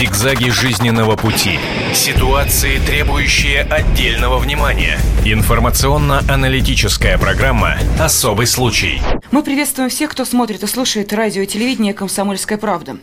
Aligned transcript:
Зигзаги 0.00 0.48
жизненного 0.48 1.14
пути. 1.14 1.58
Ситуации, 1.92 2.78
требующие 2.78 3.60
отдельного 3.60 4.38
внимания. 4.38 4.98
Информационно-аналитическая 5.26 7.18
программа 7.18 7.76
«Особый 7.98 8.46
случай». 8.46 9.02
Мы 9.30 9.42
приветствуем 9.42 9.90
всех, 9.90 10.12
кто 10.12 10.24
смотрит 10.24 10.62
и 10.62 10.66
слушает 10.66 11.12
радио 11.12 11.42
и 11.42 11.46
телевидение 11.46 11.92
«Комсомольская 11.92 12.56
правда». 12.56 12.96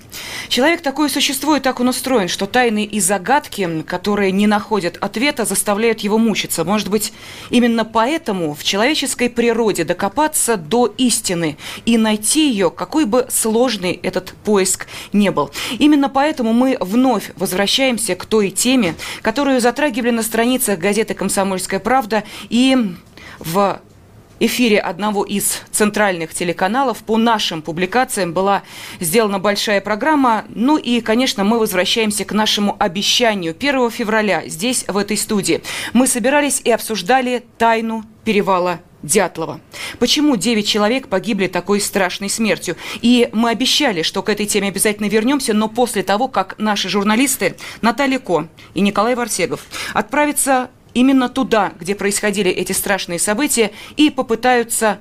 Человек 0.50 0.82
такое 0.82 1.08
существует, 1.10 1.62
так 1.62 1.80
он 1.80 1.90
устроен, 1.90 2.28
что 2.30 2.48
тайны 2.48 2.84
и 2.84 3.00
загадки, 3.00 3.84
которые 3.84 4.32
не 4.32 4.48
находят 4.48 4.98
ответа, 5.00 5.46
заставляют 5.46 6.00
его 6.00 6.18
мучиться. 6.18 6.66
Может 6.66 6.90
быть, 6.90 7.14
именно 7.52 7.86
поэтому 7.86 8.56
в 8.56 8.64
человеческой 8.64 9.30
природе 9.30 9.84
докопаться 9.84 10.58
до 10.58 10.92
истины 10.98 11.58
и 11.86 11.98
найти 11.98 12.50
ее, 12.50 12.72
какой 12.72 13.06
бы 13.06 13.28
сложный 13.30 13.92
этот 13.92 14.34
поиск 14.44 14.88
не 15.14 15.30
был. 15.30 15.52
Именно 15.78 16.10
поэтому 16.10 16.54
мы 16.54 16.78
вновь 16.88 17.32
возвращаемся 17.36 18.16
к 18.16 18.26
той 18.26 18.50
теме, 18.50 18.96
которую 19.22 19.60
затрагивали 19.60 20.12
на 20.12 20.24
страницах 20.24 20.80
газеты 20.80 21.14
«Комсомольская 21.14 21.80
правда» 21.80 22.24
и 22.50 22.78
в 23.40 23.82
эфире 24.40 24.80
одного 24.80 25.24
из 25.24 25.62
центральных 25.72 26.34
телеканалов 26.34 27.00
по 27.00 27.18
нашим 27.18 27.62
публикациям 27.62 28.34
была 28.34 28.64
сделана 29.00 29.40
большая 29.40 29.82
программа. 29.82 30.46
Ну 30.50 30.78
и, 30.78 31.02
конечно, 31.02 31.44
мы 31.44 31.60
возвращаемся 31.60 32.26
к 32.26 32.34
нашему 32.34 32.76
обещанию. 32.80 33.56
1 33.58 33.92
февраля 33.92 34.44
здесь, 34.48 34.86
в 34.88 34.98
этой 34.98 35.18
студии, 35.18 35.62
мы 35.94 36.08
собирались 36.08 36.62
и 36.64 36.72
обсуждали 36.72 37.44
тайну 37.58 38.04
перевала 38.24 38.80
Дятлова. 39.04 39.62
Почему 40.00 40.36
9 40.36 40.68
человек 40.68 41.08
погибли 41.08 41.48
такой 41.48 41.80
страшной 41.80 42.30
смертью? 42.30 42.76
И 43.02 43.30
мы 43.32 43.52
обещали, 43.52 44.02
что 44.02 44.24
к 44.24 44.30
этой 44.30 44.46
теме 44.46 44.70
обязательно 44.70 45.08
вернемся, 45.08 45.54
но 45.54 45.70
после 45.70 46.04
того, 46.04 46.28
как 46.28 46.56
наши 46.58 46.90
журналисты 46.90 47.56
Наталья 47.82 48.20
Ко 48.20 48.48
и 48.74 48.82
Николай 48.82 49.16
Варсегов 49.16 49.66
отправятся 49.94 50.70
именно 50.94 51.30
туда, 51.30 51.74
где 51.80 51.94
происходили 51.94 52.50
эти 52.50 52.72
страшные 52.72 53.20
события, 53.20 53.72
и 53.98 54.10
попытаются 54.10 54.98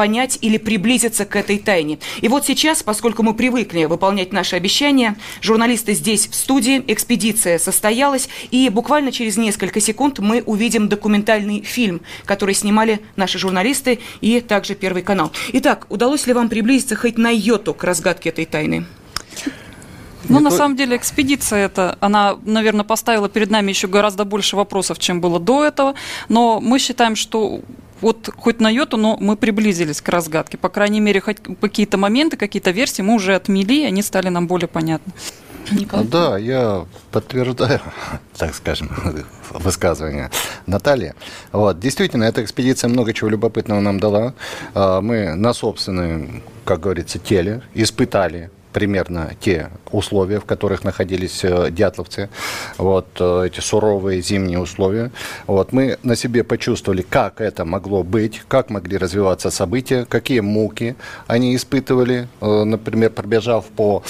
понять 0.00 0.38
или 0.40 0.56
приблизиться 0.56 1.26
к 1.26 1.36
этой 1.36 1.58
тайне. 1.58 1.98
И 2.22 2.28
вот 2.28 2.46
сейчас, 2.46 2.82
поскольку 2.82 3.22
мы 3.22 3.34
привыкли 3.34 3.84
выполнять 3.84 4.32
наши 4.32 4.56
обещания, 4.56 5.14
журналисты 5.42 5.92
здесь 5.92 6.26
в 6.26 6.34
студии, 6.34 6.82
экспедиция 6.86 7.58
состоялась, 7.58 8.30
и 8.50 8.70
буквально 8.70 9.12
через 9.12 9.36
несколько 9.36 9.78
секунд 9.78 10.18
мы 10.18 10.42
увидим 10.46 10.88
документальный 10.88 11.60
фильм, 11.60 12.00
который 12.24 12.54
снимали 12.54 13.00
наши 13.16 13.38
журналисты 13.38 13.98
и 14.22 14.40
также 14.40 14.74
Первый 14.74 15.02
канал. 15.02 15.32
Итак, 15.52 15.84
удалось 15.90 16.26
ли 16.26 16.32
вам 16.32 16.48
приблизиться 16.48 16.96
хоть 16.96 17.18
на 17.18 17.28
йоту 17.28 17.74
к 17.74 17.84
разгадке 17.84 18.30
этой 18.30 18.46
тайны? 18.46 18.86
Ну, 20.30 20.40
на 20.40 20.48
то... 20.48 20.56
самом 20.56 20.76
деле, 20.76 20.96
экспедиция 20.96 21.66
эта, 21.66 21.98
она, 22.00 22.38
наверное, 22.44 22.84
поставила 22.84 23.28
перед 23.28 23.50
нами 23.50 23.70
еще 23.70 23.86
гораздо 23.86 24.24
больше 24.24 24.56
вопросов, 24.56 24.98
чем 24.98 25.20
было 25.20 25.38
до 25.38 25.64
этого. 25.64 25.94
Но 26.30 26.58
мы 26.60 26.78
считаем, 26.78 27.16
что 27.16 27.60
вот 28.00 28.30
хоть 28.36 28.60
на 28.60 28.70
йоту, 28.70 28.96
но 28.96 29.16
мы 29.20 29.36
приблизились 29.36 30.00
к 30.00 30.08
разгадке. 30.08 30.58
По 30.58 30.68
крайней 30.68 31.00
мере, 31.00 31.20
хоть 31.20 31.38
какие-то 31.60 31.96
моменты, 31.96 32.36
какие-то 32.36 32.70
версии 32.70 33.02
мы 33.02 33.14
уже 33.14 33.34
отмели, 33.34 33.82
и 33.82 33.84
они 33.84 34.02
стали 34.02 34.28
нам 34.28 34.46
более 34.46 34.68
понятны. 34.68 35.12
Николай? 35.72 36.06
Да, 36.06 36.38
я 36.38 36.86
подтверждаю, 37.12 37.80
так 38.36 38.54
скажем, 38.54 38.90
высказывание 39.50 40.30
Натальи. 40.66 41.14
Вот, 41.52 41.78
действительно, 41.78 42.24
эта 42.24 42.42
экспедиция 42.42 42.88
много 42.88 43.12
чего 43.12 43.30
любопытного 43.30 43.80
нам 43.80 44.00
дала. 44.00 44.34
А, 44.74 45.00
мы 45.00 45.34
на 45.34 45.52
собственном, 45.52 46.42
как 46.64 46.80
говорится, 46.80 47.18
теле 47.18 47.62
испытали 47.74 48.50
примерно 48.72 49.32
те 49.40 49.70
условия, 49.90 50.40
в 50.40 50.44
которых 50.44 50.84
находились 50.84 51.44
э, 51.44 51.70
дятловцы, 51.70 52.28
вот 52.78 53.06
э, 53.18 53.46
эти 53.46 53.60
суровые 53.60 54.22
зимние 54.22 54.58
условия. 54.58 55.10
Вот 55.46 55.72
мы 55.72 55.98
на 56.02 56.16
себе 56.16 56.44
почувствовали, 56.44 57.02
как 57.02 57.40
это 57.40 57.64
могло 57.64 58.02
быть, 58.02 58.42
как 58.48 58.70
могли 58.70 58.96
развиваться 58.96 59.50
события, 59.50 60.04
какие 60.04 60.40
муки 60.40 60.96
они 61.26 61.56
испытывали, 61.56 62.28
э, 62.40 62.64
например, 62.64 63.10
пробежав 63.10 63.64
по 63.66 64.02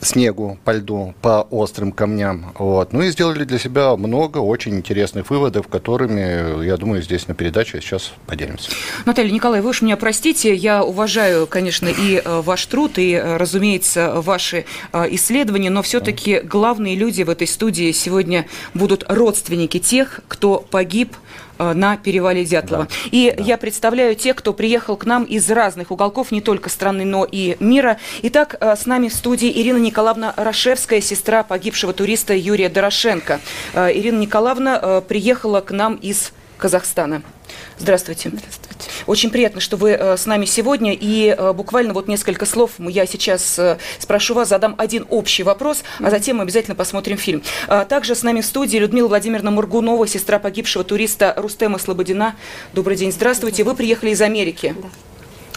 снегу, 0.00 0.58
по 0.64 0.72
льду, 0.72 1.14
по 1.22 1.46
острым 1.50 1.92
камням. 1.92 2.52
Вот. 2.58 2.92
Ну 2.92 3.02
и 3.02 3.10
сделали 3.10 3.44
для 3.44 3.58
себя 3.58 3.96
много 3.96 4.38
очень 4.38 4.76
интересных 4.76 5.30
выводов, 5.30 5.68
которыми, 5.68 6.64
я 6.64 6.76
думаю, 6.76 7.02
здесь 7.02 7.28
на 7.28 7.34
передаче 7.34 7.80
сейчас 7.80 8.12
поделимся. 8.26 8.70
Наталья 9.04 9.30
Николаевна, 9.30 9.64
вы 9.64 9.70
уж 9.70 9.82
меня 9.82 9.96
простите, 9.96 10.54
я 10.54 10.82
уважаю, 10.82 11.46
конечно, 11.46 11.88
и 11.88 12.22
э, 12.24 12.40
ваш 12.40 12.64
труд, 12.66 12.98
и, 12.98 13.12
э, 13.12 13.36
разумеется, 13.36 14.20
ваши 14.20 14.64
э, 14.92 15.06
исследования, 15.10 15.70
но 15.70 15.82
все-таки 15.82 16.40
главные 16.40 16.96
люди 16.96 17.22
в 17.22 17.30
этой 17.30 17.46
студии 17.46 17.92
сегодня 17.92 18.46
будут 18.74 19.04
родственники 19.08 19.78
тех, 19.78 20.20
кто 20.28 20.64
погиб 20.70 21.14
на 21.60 21.96
перевале 21.96 22.44
Дятлова. 22.44 22.84
Да. 22.84 22.94
И 23.10 23.34
да. 23.36 23.42
я 23.42 23.58
представляю 23.58 24.14
тех, 24.14 24.36
кто 24.36 24.52
приехал 24.52 24.96
к 24.96 25.04
нам 25.04 25.24
из 25.24 25.50
разных 25.50 25.90
уголков, 25.90 26.32
не 26.32 26.40
только 26.40 26.68
страны, 26.70 27.04
но 27.04 27.26
и 27.30 27.56
мира. 27.60 27.98
Итак, 28.22 28.56
э, 28.60 28.74
с 28.76 28.86
нами 28.86 29.08
в 29.08 29.14
студии 29.14 29.50
Ирина 29.50 29.78
Николаевна 29.78 30.34
Рашевская, 30.36 31.00
сестра 31.00 31.42
погибшего 31.42 31.92
туриста 31.92 32.34
Юрия 32.34 32.68
Дорошенко. 32.68 33.40
Э, 33.74 33.90
Ирина 33.92 34.18
Николаевна 34.18 35.00
приехала 35.02 35.60
к 35.60 35.70
нам 35.70 35.96
из 35.96 36.32
Казахстана. 36.60 37.22
Здравствуйте. 37.78 38.28
Здравствуйте. 38.28 38.90
Очень 39.06 39.30
приятно, 39.30 39.60
что 39.60 39.76
вы 39.76 39.92
э, 39.92 40.16
с 40.16 40.26
нами 40.26 40.44
сегодня. 40.44 40.92
И 40.94 41.34
э, 41.36 41.52
буквально 41.52 41.94
вот 41.94 42.06
несколько 42.06 42.46
слов 42.46 42.72
я 42.78 43.06
сейчас 43.06 43.58
э, 43.58 43.78
спрошу 43.98 44.34
вас, 44.34 44.48
задам 44.48 44.74
один 44.78 45.06
общий 45.08 45.42
вопрос, 45.42 45.82
а 45.98 46.10
затем 46.10 46.36
мы 46.36 46.42
обязательно 46.42 46.76
посмотрим 46.76 47.16
фильм. 47.16 47.42
Также 47.88 48.14
с 48.14 48.22
нами 48.22 48.42
в 48.42 48.46
студии 48.46 48.76
Людмила 48.76 49.08
Владимировна 49.08 49.50
Мургунова, 49.50 50.06
сестра 50.06 50.38
погибшего 50.38 50.84
туриста 50.84 51.34
Рустема 51.36 51.78
Слободина. 51.78 52.36
Добрый 52.74 52.96
день, 52.96 53.10
здравствуйте. 53.10 53.64
Вы 53.64 53.74
приехали 53.74 54.10
из 54.10 54.20
Америки. 54.20 54.76
Да. 54.80 54.88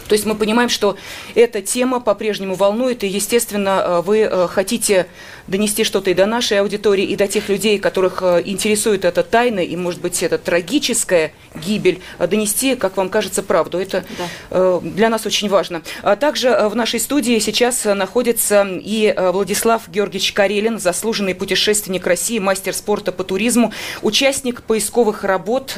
То 0.08 0.14
есть 0.14 0.26
мы 0.26 0.34
понимаем, 0.34 0.68
что 0.68 0.96
эта 1.34 1.62
тема 1.62 1.98
по-прежнему 1.98 2.54
волнует, 2.56 3.04
и, 3.04 3.06
естественно, 3.06 4.02
вы 4.04 4.48
хотите 4.50 5.06
донести 5.46 5.84
что-то 5.84 6.10
и 6.10 6.14
до 6.14 6.26
нашей 6.26 6.60
аудитории, 6.60 7.04
и 7.04 7.16
до 7.16 7.26
тех 7.26 7.48
людей, 7.48 7.78
которых 7.78 8.22
э, 8.22 8.42
интересует 8.44 9.04
эта 9.04 9.22
тайна, 9.22 9.60
и, 9.60 9.76
может 9.76 10.00
быть, 10.00 10.22
эта 10.22 10.38
трагическая 10.38 11.32
гибель, 11.54 12.00
э, 12.18 12.26
донести, 12.26 12.76
как 12.76 12.96
вам 12.96 13.08
кажется, 13.08 13.42
правду. 13.42 13.78
Это 13.78 14.04
да. 14.18 14.24
Э, 14.50 14.80
для 14.82 15.08
нас 15.08 15.26
очень 15.26 15.48
важно. 15.48 15.82
А 16.02 16.16
также 16.16 16.50
в 16.68 16.76
нашей 16.76 17.00
студии 17.00 17.38
сейчас 17.38 17.84
находится 17.84 18.66
и 18.70 19.14
Владислав 19.16 19.88
Георгиевич 19.88 20.32
Карелин, 20.32 20.78
заслуженный 20.78 21.34
путешественник 21.34 22.06
России, 22.06 22.38
мастер 22.38 22.74
спорта 22.74 23.12
по 23.12 23.24
туризму, 23.24 23.72
участник 24.02 24.62
поисковых 24.62 25.24
работ 25.24 25.76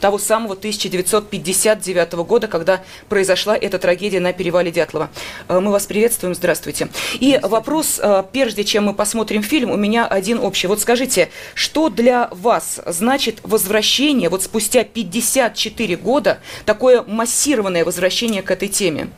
того 0.00 0.18
самого 0.18 0.54
1959 0.54 2.12
года, 2.26 2.46
когда 2.46 2.82
произошла 3.08 3.56
эта 3.56 3.78
трагедия 3.78 4.20
на 4.20 4.32
перевале 4.32 4.70
Дятлова. 4.70 5.08
Мы 5.48 5.70
вас 5.70 5.86
приветствуем, 5.86 6.34
здравствуйте. 6.34 6.88
И 7.14 7.38
вопрос, 7.42 8.00
прежде 8.32 8.64
чем 8.64 8.84
мы 8.84 8.94
посмотрим 9.04 9.42
фильм, 9.42 9.70
у 9.70 9.76
меня 9.76 10.06
один 10.06 10.38
общий. 10.38 10.66
Вот 10.66 10.80
скажите, 10.80 11.28
что 11.54 11.90
для 11.90 12.28
вас 12.30 12.80
значит 12.86 13.38
возвращение, 13.42 14.30
вот 14.30 14.42
спустя 14.42 14.82
54 14.82 15.96
года, 15.96 16.38
такое 16.64 17.02
массированное 17.02 17.84
возвращение 17.84 18.40
к 18.40 18.50
этой 18.50 18.68
теме? 18.68 19.10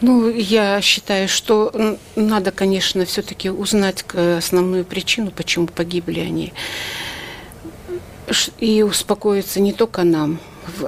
Ну, 0.00 0.28
я 0.28 0.80
считаю, 0.80 1.28
что 1.28 1.96
надо, 2.16 2.50
конечно, 2.50 3.04
все-таки 3.04 3.50
узнать 3.50 4.04
основную 4.12 4.84
причину, 4.84 5.30
почему 5.30 5.68
погибли 5.68 6.18
они. 6.18 6.52
И 8.58 8.82
успокоиться 8.82 9.60
не 9.60 9.74
только 9.74 10.02
нам, 10.02 10.40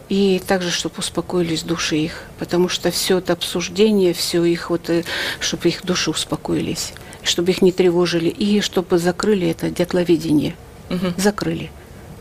и 0.09 0.43
также, 0.45 0.73
чтобы 0.73 0.97
успокоились 0.99 1.63
души 1.63 1.99
их, 1.99 2.25
потому 2.41 2.69
что 2.69 2.91
все 2.91 3.19
это 3.19 3.35
обсуждение, 3.35 4.15
все 4.15 4.43
их 4.43 4.71
вот, 4.71 4.91
э, 4.91 5.05
чтобы 5.39 5.69
их 5.69 5.85
души 5.85 6.11
успокоились 6.11 6.93
чтобы 7.23 7.51
их 7.51 7.63
не 7.63 7.73
тревожили, 7.73 8.29
и 8.29 8.61
чтобы 8.61 8.99
закрыли 8.99 9.49
это 9.49 9.71
дятловидение. 9.71 10.55
Угу. 10.91 11.15
Закрыли. 11.17 11.71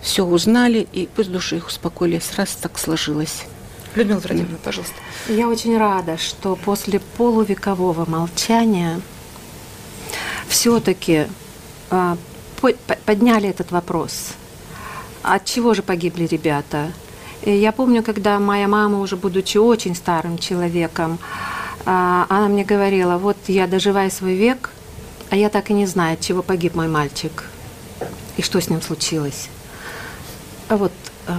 Все 0.02 0.24
узнали, 0.26 0.88
и 0.94 1.10
пусть 1.14 1.32
души 1.32 1.58
их 1.58 1.68
успокоились. 1.68 2.32
Раз 2.38 2.56
так 2.56 2.78
сложилось. 2.78 3.46
Людмила 3.96 4.20
Владимировна, 4.20 4.58
пожалуйста. 4.64 4.96
Я 5.28 5.48
очень 5.48 5.78
рада, 5.78 6.18
что 6.18 6.56
после 6.56 7.00
полувекового 7.00 8.10
молчания 8.10 9.02
все-таки 10.48 11.28
а, 11.90 12.18
подняли 13.06 13.50
этот 13.50 13.72
вопрос. 13.72 14.34
От 15.24 15.46
чего 15.46 15.74
же 15.74 15.82
погибли 15.82 16.26
ребята? 16.26 16.92
И 17.44 17.52
я 17.52 17.72
помню, 17.72 18.04
когда 18.04 18.40
моя 18.40 18.68
мама, 18.68 19.00
уже 19.00 19.16
будучи 19.16 19.58
очень 19.58 19.96
старым 19.96 20.38
человеком, 20.38 21.20
э, 21.86 22.26
она 22.30 22.48
мне 22.48 22.64
говорила, 22.64 23.18
вот 23.18 23.38
я 23.48 23.68
доживаю 23.68 24.12
свой 24.12 24.36
век, 24.36 24.72
а 25.30 25.36
я 25.36 25.50
так 25.50 25.70
и 25.70 25.74
не 25.74 25.86
знаю, 25.86 26.14
от 26.14 26.22
чего 26.22 26.42
погиб 26.42 26.76
мой 26.76 26.88
мальчик 26.88 27.46
и 28.38 28.42
что 28.42 28.62
с 28.62 28.70
ним 28.70 28.82
случилось. 28.82 29.50
А 30.70 30.78
вот 30.78 30.92
э, 31.28 31.34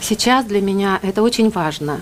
сейчас 0.00 0.44
для 0.44 0.60
меня 0.60 0.98
это 1.02 1.22
очень 1.22 1.50
важно, 1.50 2.00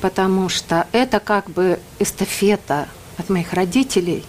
потому 0.00 0.48
что 0.48 0.86
это 0.92 1.20
как 1.20 1.50
бы 1.50 1.80
эстафета 1.98 2.88
от 3.16 3.30
моих 3.30 3.52
родителей 3.52 4.24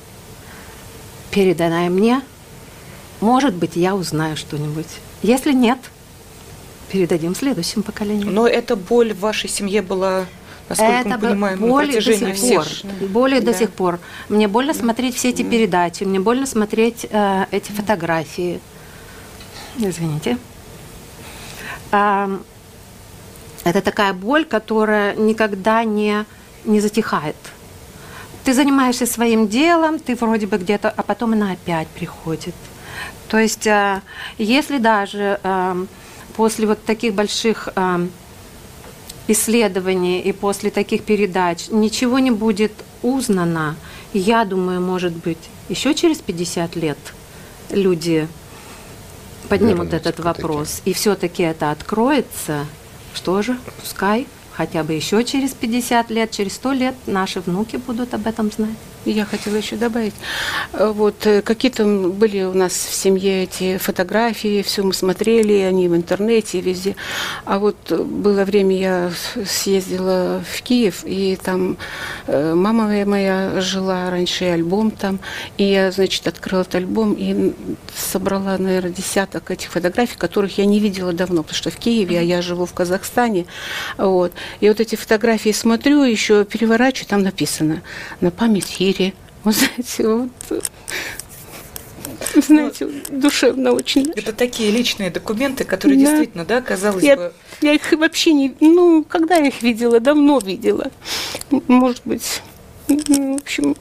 передай 1.32 1.90
мне. 1.90 2.22
Может 3.20 3.54
быть, 3.54 3.76
я 3.76 3.96
узнаю 3.96 4.38
что-нибудь. 4.38 4.88
Если 5.22 5.54
нет, 5.54 5.80
передадим 6.92 7.36
следующим 7.36 7.84
поколениям. 7.84 8.34
Но 8.34 8.48
эта 8.48 8.76
боль 8.76 9.14
в 9.14 9.20
вашей 9.20 9.50
семье 9.50 9.82
была 9.82 10.26
насколько 10.70 10.92
это 10.94 11.10
мы 11.10 11.18
понимаем, 11.20 11.60
боль 11.60 11.86
на 11.88 11.94
протяжении 11.94 12.20
до 12.20 12.26
сих 12.26 12.36
всех. 12.36 12.82
пор. 12.82 13.08
Более 13.10 13.42
Да. 13.42 13.52
до 13.52 13.58
сих 13.58 13.70
пор. 13.72 14.00
Мне 14.30 14.48
больно 14.48 14.74
смотреть 14.74 15.16
все 15.16 15.30
эти 15.30 15.44
передачи, 15.44 16.04
мне 16.04 16.20
больно 16.20 16.46
смотреть 16.46 17.06
э, 17.10 17.46
эти 17.52 17.72
фотографии. 17.72 18.60
Извините. 19.78 20.38
Ам, 21.92 22.44
это 23.64 23.82
такая 23.82 24.14
боль, 24.14 24.46
которая 24.46 25.16
никогда 25.16 25.84
не, 25.84 26.26
не 26.66 26.80
затихает. 26.80 27.36
Ты 28.44 28.54
занимаешься 28.54 29.06
своим 29.06 29.48
делом, 29.48 29.98
ты 30.00 30.16
вроде 30.16 30.46
бы 30.46 30.58
где-то, 30.58 30.90
а 30.96 31.02
потом 31.04 31.34
она 31.34 31.52
опять 31.54 31.88
приходит. 31.88 32.54
То 33.28 33.38
есть, 33.40 33.66
э, 33.68 34.02
если 34.38 34.78
даже 34.78 35.40
эм, 35.44 35.88
после 36.36 36.68
вот 36.68 36.84
таких 36.86 37.14
больших 37.16 37.70
эм, 37.76 38.12
исследований 39.28 40.20
и 40.20 40.32
после 40.32 40.70
таких 40.72 41.04
передач 41.04 41.68
ничего 41.70 42.20
не 42.20 42.32
будет 42.32 42.72
узнано, 43.02 43.76
я 44.14 44.46
думаю, 44.46 44.82
может 44.82 45.14
быть, 45.14 45.50
еще 45.70 45.94
через 45.94 46.18
50 46.20 46.76
лет 46.76 46.98
люди 47.70 48.28
поднимут 49.50 49.92
Вернутся 49.92 49.96
этот 49.98 50.20
вопрос, 50.20 50.82
и 50.86 50.94
все-таки 50.94 51.44
это 51.44 51.72
откроется, 51.72 52.66
что 53.14 53.42
же, 53.42 53.58
пускай 53.82 54.28
хотя 54.56 54.84
бы 54.84 54.94
еще 54.94 55.24
через 55.24 55.54
50 55.54 56.10
лет, 56.12 56.32
через 56.32 56.54
100 56.54 56.74
лет 56.74 56.96
наши 57.08 57.42
внуки 57.42 57.76
будут 57.76 58.14
об 58.14 58.26
этом 58.26 58.52
знать. 58.52 58.78
Я 59.06 59.26
хотела 59.26 59.56
еще 59.56 59.76
добавить. 59.76 60.16
Э, 60.74 60.88
Вот 60.88 61.28
э, 61.28 61.44
какие-то 61.44 61.86
были 61.86 62.44
у 62.44 62.54
нас 62.54 62.74
в 62.74 62.94
семье 62.94 63.44
эти 63.44 63.78
фотографии, 63.78 64.64
все 64.64 64.82
мы 64.82 64.94
смотрели, 64.94 65.54
они 65.60 65.88
в 65.88 65.96
интернете, 65.96 66.60
везде. 66.60 66.96
А 67.46 67.60
вот 67.60 67.78
э, 67.90 67.98
было 67.98 68.44
время, 68.46 68.76
я 68.76 69.12
съездила 69.46 70.44
в 70.52 70.62
Киев, 70.64 71.04
и 71.06 71.38
там 71.42 71.78
мама 72.28 73.06
моя 73.06 73.62
жила 73.62 74.10
раньше, 74.10 74.46
альбом 74.46 74.90
там. 74.90 75.20
И 75.58 75.64
я, 75.66 75.92
значит, 75.92 76.28
открыла 76.28 76.62
этот 76.62 76.76
альбом 76.76 77.14
и 77.14 77.54
собрала, 77.96 78.58
наверное, 78.58 78.92
десяток 78.92 79.52
этих 79.52 79.70
фотографий, 79.70 80.18
которых 80.18 80.58
я 80.58 80.66
не 80.66 80.80
видела 80.80 81.14
давно, 81.14 81.44
потому 81.44 81.56
что 81.56 81.70
в 81.70 81.78
Киеве, 81.78 82.20
а 82.20 82.22
я 82.24 82.42
живу 82.42 82.66
в 82.66 82.74
Казахстане. 82.74 83.46
Вот. 83.98 84.32
И 84.62 84.68
вот 84.68 84.80
эти 84.80 84.96
фотографии 84.96 85.52
смотрю, 85.52 86.02
еще 86.04 86.44
переворачиваю, 86.46 87.08
там 87.08 87.22
написано 87.22 87.84
«На 88.22 88.32
память 88.32 88.66
Ире». 89.00 89.14
Вы 89.44 89.52
знаете, 89.52 90.08
вот, 90.08 90.30
э, 90.50 90.60
знаете, 92.42 92.88
душевно 93.10 93.72
очень. 93.74 94.12
Это 94.16 94.34
такие 94.34 94.72
личные 94.72 95.10
документы, 95.12 95.64
которые 95.64 96.00
Да. 96.00 96.06
действительно, 96.06 96.46
да, 96.46 96.62
казалось 96.62 97.04
Я, 97.04 97.16
бы, 97.16 97.34
я 97.62 97.74
их 97.74 97.92
вообще 97.92 98.34
не... 98.34 98.56
Ну, 98.60 99.04
когда 99.04 99.36
я 99.36 99.48
их 99.48 99.62
видела? 99.62 100.00
Давно 100.00 100.40
видела. 100.40 100.92
Может 101.68 102.02
быть, 102.06 102.42
м, 102.88 103.38
в 103.38 103.42
общем, 103.42 103.76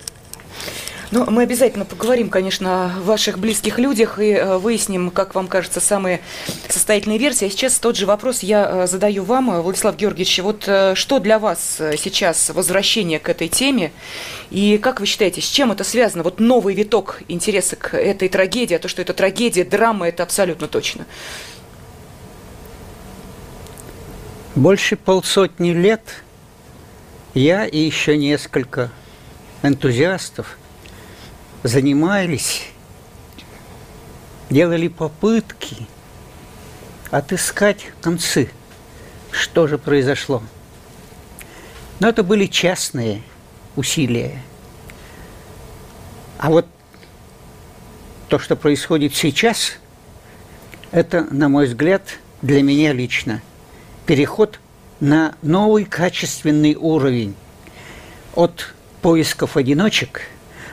Ну, 1.11 1.31
мы 1.31 1.43
обязательно 1.43 1.85
поговорим, 1.85 2.31
конечно, 2.31 2.87
о 2.87 3.01
ваших 3.01 3.39
близких 3.39 3.79
людях 3.79 4.19
и 4.19 4.33
э, 4.33 4.57
выясним, 4.57 5.11
как 5.11 5.35
вам 5.35 5.49
кажется, 5.49 5.81
самые 5.81 6.21
состоятельные 6.69 7.19
версии. 7.19 7.47
А 7.47 7.51
сейчас 7.51 7.79
тот 7.79 7.97
же 7.97 8.07
вопрос 8.07 8.43
я 8.43 8.85
э, 8.85 8.87
задаю 8.87 9.25
вам, 9.25 9.51
э, 9.51 9.61
Владислав 9.61 9.97
Георгиевич. 9.97 10.39
Вот 10.41 10.63
что 10.63 11.19
для 11.19 11.39
вас 11.39 11.81
сейчас 11.99 12.51
возвращение 12.51 13.19
к 13.19 13.29
этой 13.29 13.49
теме? 13.49 13.93
И 14.51 14.79
как 14.79 15.01
вы 15.01 15.07
считаете, 15.07 15.41
с 15.41 15.47
чем 15.47 15.73
это 15.73 15.85
связано? 15.85 16.23
Вот 16.23 16.41
новый 16.41 16.75
виток 16.75 17.21
интереса 17.29 17.77
к 17.77 17.97
этой 17.97 18.29
трагедии, 18.29 18.75
а 18.75 18.79
то, 18.79 18.89
что 18.89 19.03
это 19.03 19.13
трагедия, 19.13 19.65
драма, 19.65 20.09
это 20.09 20.23
абсолютно 20.23 20.69
точно. 20.69 21.07
Больше 24.55 24.97
полсотни 24.97 25.71
лет 25.71 26.23
я 27.35 27.67
и 27.67 27.79
еще 27.79 28.17
несколько 28.17 28.91
энтузиастов 29.63 30.59
занимались, 31.65 32.69
делали 34.51 34.87
попытки 34.87 35.89
отыскать 37.11 37.87
концы, 38.01 38.51
что 39.33 39.67
же 39.67 39.79
произошло. 39.79 40.43
Но 41.99 42.09
это 42.09 42.23
были 42.23 42.47
частные 42.47 43.23
усилия. 43.77 44.43
А 46.39 46.51
вот 46.51 46.67
то, 48.29 48.39
что 48.39 48.57
происходит 48.57 49.15
сейчас, 49.15 49.79
это, 50.93 51.27
на 51.31 51.49
мой 51.49 51.67
взгляд, 51.67 52.03
для 52.43 52.63
меня 52.63 52.93
лично 52.93 53.41
переход 54.05 54.61
на 55.01 55.35
новый 55.41 55.87
качественный 55.87 56.75
уровень 56.75 57.35
от 58.35 58.75
поисков 59.01 59.57
одиночек 59.57 60.29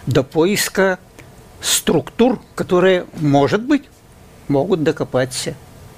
до 0.06 0.24
поиска 0.24 1.00
структур, 1.62 2.42
которые, 2.56 3.06
может 3.19 3.62
быть, 3.63 3.83
могут 4.48 4.83
докопаться 4.83 5.56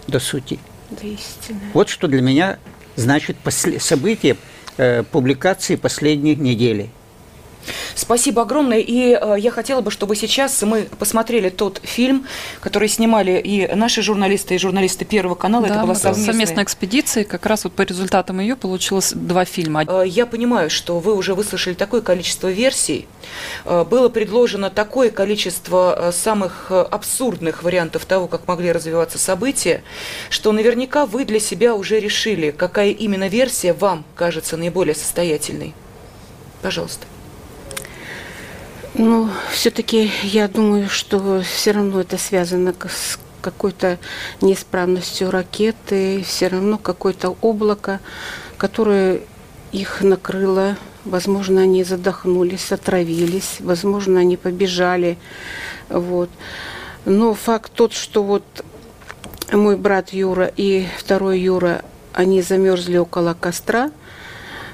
до 0.08 0.20
сути. 0.20 0.60
да, 0.90 1.08
истина. 1.08 1.60
Вот 1.74 1.90
что 1.90 2.08
для 2.08 2.22
меня 2.22 2.60
значит 2.96 3.38
после- 3.38 3.80
событие 3.80 4.38
э, 4.78 5.04
публикации 5.04 5.76
последней 5.76 6.36
недели. 6.36 6.90
Спасибо 7.96 8.44
огромное. 8.44 8.80
И 8.80 9.18
э, 9.20 9.36
я 9.40 9.52
хотела 9.52 9.82
бы, 9.82 9.92
чтобы 9.92 10.16
сейчас 10.16 10.62
мы 10.64 10.88
посмотрели 11.00 11.50
тот 11.50 11.80
фильм, 11.84 12.26
который 12.60 12.88
снимали 12.88 13.40
и 13.40 13.74
наши 13.76 14.02
журналисты, 14.02 14.56
и 14.56 14.58
журналисты 14.58 15.06
Первого 15.06 15.36
канала. 15.36 15.68
Да, 15.68 15.76
Это 15.76 15.84
была 15.84 15.96
совместная 15.96 16.34
совместной 16.34 16.64
экспедиции. 16.64 17.24
Как 17.24 17.46
раз 17.46 17.64
вот 17.64 17.74
по 17.74 17.82
результатам 17.82 18.40
ее 18.40 18.56
получилось 18.56 19.14
два 19.14 19.46
фильма. 19.46 19.84
Э, 19.88 20.04
Я 20.06 20.26
понимаю, 20.26 20.70
что 20.70 21.00
вы 21.00 21.16
уже 21.16 21.34
выслушали 21.36 21.74
такое 21.74 22.02
количество 22.02 22.50
версий, 22.50 23.08
Э, 23.66 23.84
было 23.84 24.10
предложено 24.10 24.70
такое 24.70 25.10
количество 25.10 25.96
э, 25.98 26.12
самых 26.12 26.68
э, 26.70 26.82
абсурдных 26.82 27.64
вариантов 27.64 28.06
того, 28.06 28.28
как 28.28 28.48
могли 28.48 28.72
развиваться 28.72 29.18
события, 29.18 29.84
что 30.30 30.52
наверняка 30.52 31.06
вы 31.06 31.26
для 31.26 31.40
себя 31.40 31.76
уже 31.76 32.00
решили, 32.00 32.52
какая 32.52 32.92
именно 32.92 33.28
версия 33.28 33.74
вам 33.74 34.04
кажется 34.16 34.58
наиболее 34.58 34.96
состоятельной. 34.96 35.74
Пожалуйста. 36.62 37.06
Ну, 38.96 39.28
все-таки 39.52 40.12
я 40.22 40.48
думаю, 40.48 40.88
что 40.88 41.42
все 41.42 41.72
равно 41.72 42.02
это 42.02 42.20
связано 42.20 42.76
с 42.88 43.20
какой-то 43.42 43.98
неисправностью 44.42 45.32
ракеты, 45.32 46.24
все 46.24 46.48
равно 46.48 46.78
какое-то 46.78 47.36
облако, 47.42 48.00
которое 48.58 49.22
их 49.72 50.02
накрыло. 50.02 50.78
Возможно, 51.06 51.62
они 51.62 51.84
задохнулись, 51.84 52.72
отравились, 52.72 53.58
возможно, 53.60 54.20
они 54.20 54.38
побежали. 54.38 55.18
Вот. 55.90 56.30
Но 57.06 57.34
факт 57.34 57.72
тот, 57.74 57.94
что 57.94 58.24
вот 58.24 58.44
мой 59.52 59.76
брат 59.76 60.14
Юра 60.14 60.52
и 60.56 60.86
второй 61.00 61.40
Юра, 61.40 61.84
они 62.14 62.44
замерзли 62.44 62.98
около 62.98 63.34
костра 63.34 63.90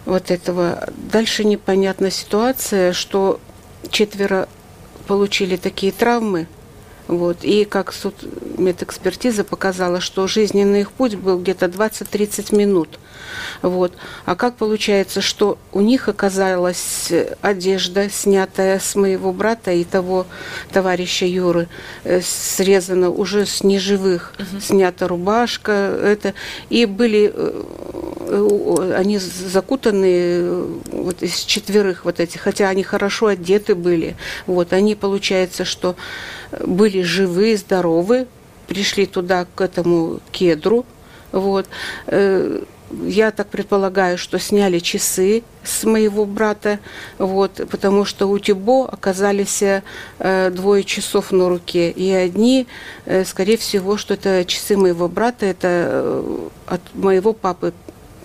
вот 0.05 0.29
этого. 0.29 0.89
Дальше 1.11 1.45
непонятная 1.45 2.11
ситуация, 2.11 2.91
что 2.91 3.39
четверо 3.89 4.47
получили 5.07 5.55
такие 5.55 5.91
травмы, 5.91 6.47
вот, 7.09 7.37
и 7.41 7.65
как 7.65 7.91
суд 7.91 8.13
медэкспертиза 8.59 9.43
показала, 9.43 9.99
что 9.99 10.27
жизненный 10.27 10.81
их 10.81 10.91
путь 10.91 11.15
был 11.15 11.39
где-то 11.39 11.65
20-30 11.65 12.55
минут. 12.55 12.99
Вот. 13.63 13.93
А 14.25 14.35
как 14.35 14.57
получается, 14.57 15.19
что 15.19 15.57
у 15.71 15.81
них 15.81 16.07
оказалась 16.07 17.11
одежда, 17.41 18.11
снятая 18.11 18.77
с 18.77 18.95
моего 18.95 19.33
брата 19.33 19.71
и 19.71 19.85
того 19.85 20.27
товарища 20.71 21.25
Юры, 21.25 21.67
э, 22.03 22.21
срезана 22.21 23.09
уже 23.09 23.47
с 23.47 23.63
неживых, 23.63 24.33
снята 24.61 25.07
рубашка, 25.07 25.71
это, 25.71 26.35
и 26.69 26.85
были 26.85 27.33
э, 27.33 28.93
они 28.95 29.17
закутаны 29.17 30.05
э, 30.05 30.67
вот 30.91 31.23
из 31.23 31.39
четверых 31.39 32.05
вот 32.05 32.19
этих, 32.19 32.41
хотя 32.41 32.69
они 32.69 32.83
хорошо 32.83 33.27
одеты 33.27 33.73
были, 33.73 34.15
вот, 34.45 34.73
они, 34.73 34.93
получается, 34.95 35.65
что 35.65 35.95
были 36.51 37.01
живы, 37.01 37.57
здоровы, 37.57 38.27
пришли 38.67 39.05
туда, 39.05 39.45
к 39.55 39.61
этому 39.61 40.19
кедру, 40.31 40.85
вот, 41.31 41.67
Э, 42.07 42.63
я 43.03 43.31
так 43.31 43.47
предполагаю, 43.49 44.17
что 44.17 44.39
сняли 44.39 44.79
часы 44.79 45.43
с 45.63 45.83
моего 45.83 46.25
брата, 46.25 46.79
вот, 47.17 47.61
потому 47.69 48.05
что 48.05 48.27
у 48.27 48.39
Тюбо 48.39 48.87
оказались 48.87 49.61
э, 49.61 50.51
двое 50.51 50.83
часов 50.83 51.31
на 51.31 51.49
руке, 51.49 51.91
и 51.91 52.11
одни, 52.11 52.67
э, 53.05 53.25
скорее 53.25 53.57
всего, 53.57 53.97
что 53.97 54.15
это 54.15 54.43
часы 54.45 54.75
моего 54.75 55.07
брата, 55.07 55.45
это 55.45 55.67
э, 55.67 56.47
от 56.65 56.81
моего 56.95 57.33
папы 57.33 57.73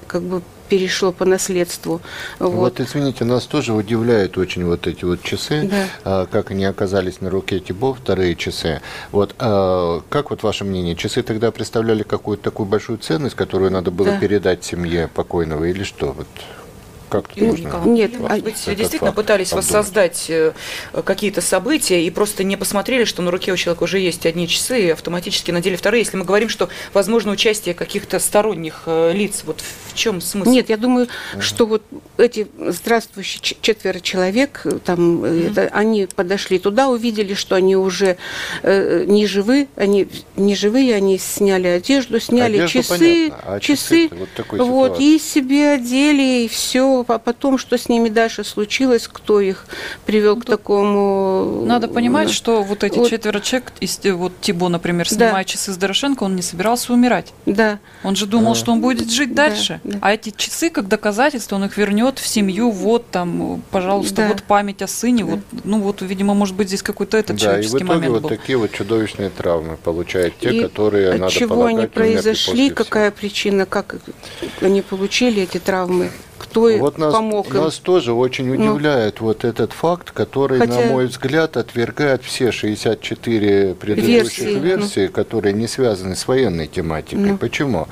как 0.06 0.22
бы 0.22 0.42
перешло 0.74 1.12
по 1.12 1.24
наследству. 1.24 2.00
Вот. 2.40 2.50
вот, 2.50 2.80
извините, 2.80 3.24
нас 3.24 3.46
тоже 3.46 3.72
удивляют 3.72 4.36
очень 4.38 4.64
вот 4.64 4.88
эти 4.88 5.04
вот 5.04 5.22
часы, 5.22 5.68
да. 5.70 5.86
а, 6.04 6.26
как 6.26 6.50
они 6.50 6.64
оказались 6.64 7.20
на 7.20 7.30
руке 7.30 7.60
Тибо, 7.60 7.94
вторые 7.94 8.34
часы. 8.34 8.80
Вот, 9.12 9.36
а, 9.38 10.02
как 10.08 10.30
вот 10.30 10.42
ваше 10.42 10.64
мнение, 10.64 10.96
часы 10.96 11.22
тогда 11.22 11.52
представляли 11.52 12.02
какую-то 12.02 12.42
такую 12.42 12.66
большую 12.66 12.98
ценность, 12.98 13.36
которую 13.36 13.70
надо 13.70 13.92
было 13.92 14.08
да. 14.08 14.18
передать 14.18 14.64
семье 14.64 15.08
покойного 15.14 15.64
или 15.64 15.84
что? 15.84 16.12
Вот 16.12 16.26
как 17.22 17.28
тут 17.28 17.40
нужно? 17.40 17.82
Нет, 17.84 18.18
может 18.18 18.44
быть, 18.44 18.54
действительно 18.54 18.98
факт 18.98 19.16
пытались 19.16 19.52
обдумать. 19.52 19.66
воссоздать 19.66 20.26
э, 20.28 20.52
какие-то 21.04 21.40
события 21.40 22.04
и 22.04 22.10
просто 22.10 22.44
не 22.44 22.56
посмотрели, 22.56 23.04
что 23.04 23.22
на 23.22 23.30
руке 23.30 23.52
у 23.52 23.56
человека 23.56 23.84
уже 23.84 23.98
есть 23.98 24.26
одни 24.26 24.48
часы 24.48 24.86
и 24.86 24.90
автоматически 24.90 25.50
надели 25.50 25.76
вторые. 25.76 26.02
Если 26.02 26.16
мы 26.16 26.24
говорим, 26.24 26.48
что 26.48 26.68
возможно 26.92 27.32
участие 27.32 27.74
каких-то 27.74 28.18
сторонних 28.18 28.82
э, 28.86 29.12
лиц, 29.12 29.42
вот 29.44 29.60
в 29.60 29.94
чем 29.94 30.20
смысл? 30.20 30.50
Нет, 30.50 30.68
я 30.68 30.76
думаю, 30.76 31.08
угу. 31.34 31.42
что 31.42 31.66
вот 31.66 31.82
эти 32.16 32.48
здравствующие 32.58 33.56
четверо 33.60 34.00
человек, 34.00 34.62
э, 34.64 34.78
там, 34.84 35.18
угу. 35.18 35.26
это, 35.26 35.68
они 35.72 36.06
подошли 36.06 36.58
туда, 36.58 36.88
увидели, 36.88 37.34
что 37.34 37.54
они 37.54 37.76
уже 37.76 38.16
э, 38.62 39.04
не 39.06 39.26
живы, 39.26 39.68
они 39.76 40.08
не 40.36 40.56
живые, 40.56 40.94
они 40.94 41.18
сняли 41.18 41.68
одежду, 41.68 42.18
сняли 42.20 42.58
одежду 42.58 42.82
часы, 42.82 43.32
а 43.42 43.60
часы, 43.60 44.10
вот, 44.10 44.60
вот 44.60 45.00
и 45.00 45.18
себе 45.18 45.72
одели, 45.72 46.44
и 46.44 46.48
все, 46.48 47.03
а 47.10 47.18
потом, 47.18 47.58
что 47.58 47.76
с 47.76 47.88
ними 47.88 48.08
дальше 48.08 48.44
случилось, 48.44 49.08
кто 49.08 49.40
их 49.40 49.66
привел 50.06 50.36
к 50.36 50.44
такому... 50.44 51.62
Надо 51.64 51.88
понимать, 51.88 52.30
что 52.30 52.62
вот 52.62 52.84
эти 52.84 52.98
вот. 52.98 53.10
четверо 53.10 53.40
человек, 53.40 53.72
вот 54.14 54.32
Тибо, 54.40 54.68
например, 54.68 55.08
снимая 55.08 55.32
да. 55.32 55.44
часы 55.44 55.72
с 55.72 55.76
Дорошенко, 55.76 56.24
он 56.24 56.36
не 56.36 56.42
собирался 56.42 56.92
умирать. 56.92 57.32
Да. 57.46 57.78
Он 58.02 58.16
же 58.16 58.26
думал, 58.26 58.52
а. 58.52 58.54
что 58.54 58.72
он 58.72 58.80
будет 58.80 59.10
жить 59.10 59.34
дальше. 59.34 59.80
Да, 59.84 59.92
да. 59.92 59.98
А 60.02 60.12
эти 60.12 60.30
часы, 60.30 60.70
как 60.70 60.88
доказательство, 60.88 61.56
он 61.56 61.64
их 61.64 61.76
вернет 61.76 62.18
в 62.18 62.26
семью, 62.26 62.70
вот 62.70 63.10
там, 63.10 63.62
пожалуйста, 63.70 64.16
да. 64.16 64.28
вот 64.28 64.42
память 64.42 64.82
о 64.82 64.86
сыне, 64.86 65.24
да. 65.24 65.30
вот, 65.30 65.40
ну 65.64 65.80
вот, 65.80 66.02
видимо, 66.02 66.34
может 66.34 66.54
быть, 66.54 66.68
здесь 66.68 66.82
какой-то 66.82 67.16
этот 67.16 67.36
да, 67.36 67.42
человеческий 67.42 67.78
и 67.78 67.80
в 67.80 67.84
итоге 67.84 67.94
момент 67.94 68.12
вот 68.12 68.22
был. 68.22 68.28
такие 68.28 68.58
вот 68.58 68.72
чудовищные 68.72 69.30
травмы 69.30 69.76
получают 69.76 70.38
те, 70.38 70.50
и 70.50 70.62
которые, 70.62 71.12
от 71.12 71.20
надо 71.20 71.32
чего 71.32 71.54
полагать, 71.54 71.78
они 71.78 71.86
произошли, 71.86 72.70
какая 72.70 73.10
причина, 73.10 73.66
как 73.66 73.96
они 74.60 74.82
получили 74.82 75.42
эти 75.42 75.58
травмы 75.58 76.10
кто 76.38 76.68
вот 76.78 76.98
нас, 76.98 77.12
помог 77.12 77.48
им. 77.54 77.62
Нас 77.62 77.76
тоже 77.76 78.12
очень 78.12 78.46
ну. 78.46 78.54
удивляет 78.54 79.20
ну, 79.20 79.26
вот 79.26 79.44
этот 79.44 79.72
факт, 79.72 80.10
который, 80.10 80.58
Хотя... 80.58 80.80
на 80.80 80.86
мой 80.86 81.06
взгляд, 81.06 81.56
отвергает 81.56 82.22
все 82.22 82.52
64 82.52 83.74
предыдущих 83.74 84.44
версии, 84.44 84.58
версий, 84.58 85.06
ну. 85.06 85.12
которые 85.12 85.52
не 85.52 85.66
связаны 85.66 86.16
с 86.16 86.26
военной 86.26 86.66
тематикой. 86.66 87.32
Ну. 87.32 87.38
Почему? 87.38 87.88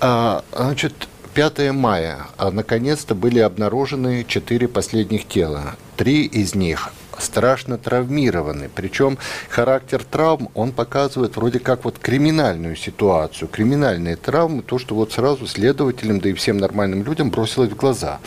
А, 0.00 0.44
значит, 0.52 0.92
5 1.34 1.72
мая, 1.72 2.28
а 2.36 2.50
наконец-то 2.50 3.14
были 3.14 3.40
обнаружены 3.40 4.24
четыре 4.26 4.68
последних 4.68 5.26
тела. 5.26 5.76
Три 5.96 6.24
из 6.24 6.54
них 6.54 6.92
страшно 7.20 7.78
травмированы. 7.78 8.70
Причем 8.74 9.18
характер 9.48 10.04
травм, 10.04 10.48
он 10.54 10.72
показывает 10.72 11.36
вроде 11.36 11.58
как 11.58 11.84
вот 11.84 11.98
криминальную 11.98 12.76
ситуацию. 12.76 13.48
Криминальные 13.48 14.16
травмы, 14.16 14.62
то, 14.62 14.78
что 14.78 14.94
вот 14.94 15.12
сразу 15.12 15.46
следователям, 15.46 16.20
да 16.20 16.30
и 16.30 16.32
всем 16.32 16.58
нормальным 16.58 17.04
людям 17.04 17.30
бросилось 17.30 17.70
в 17.70 17.76
глаза. 17.76 18.20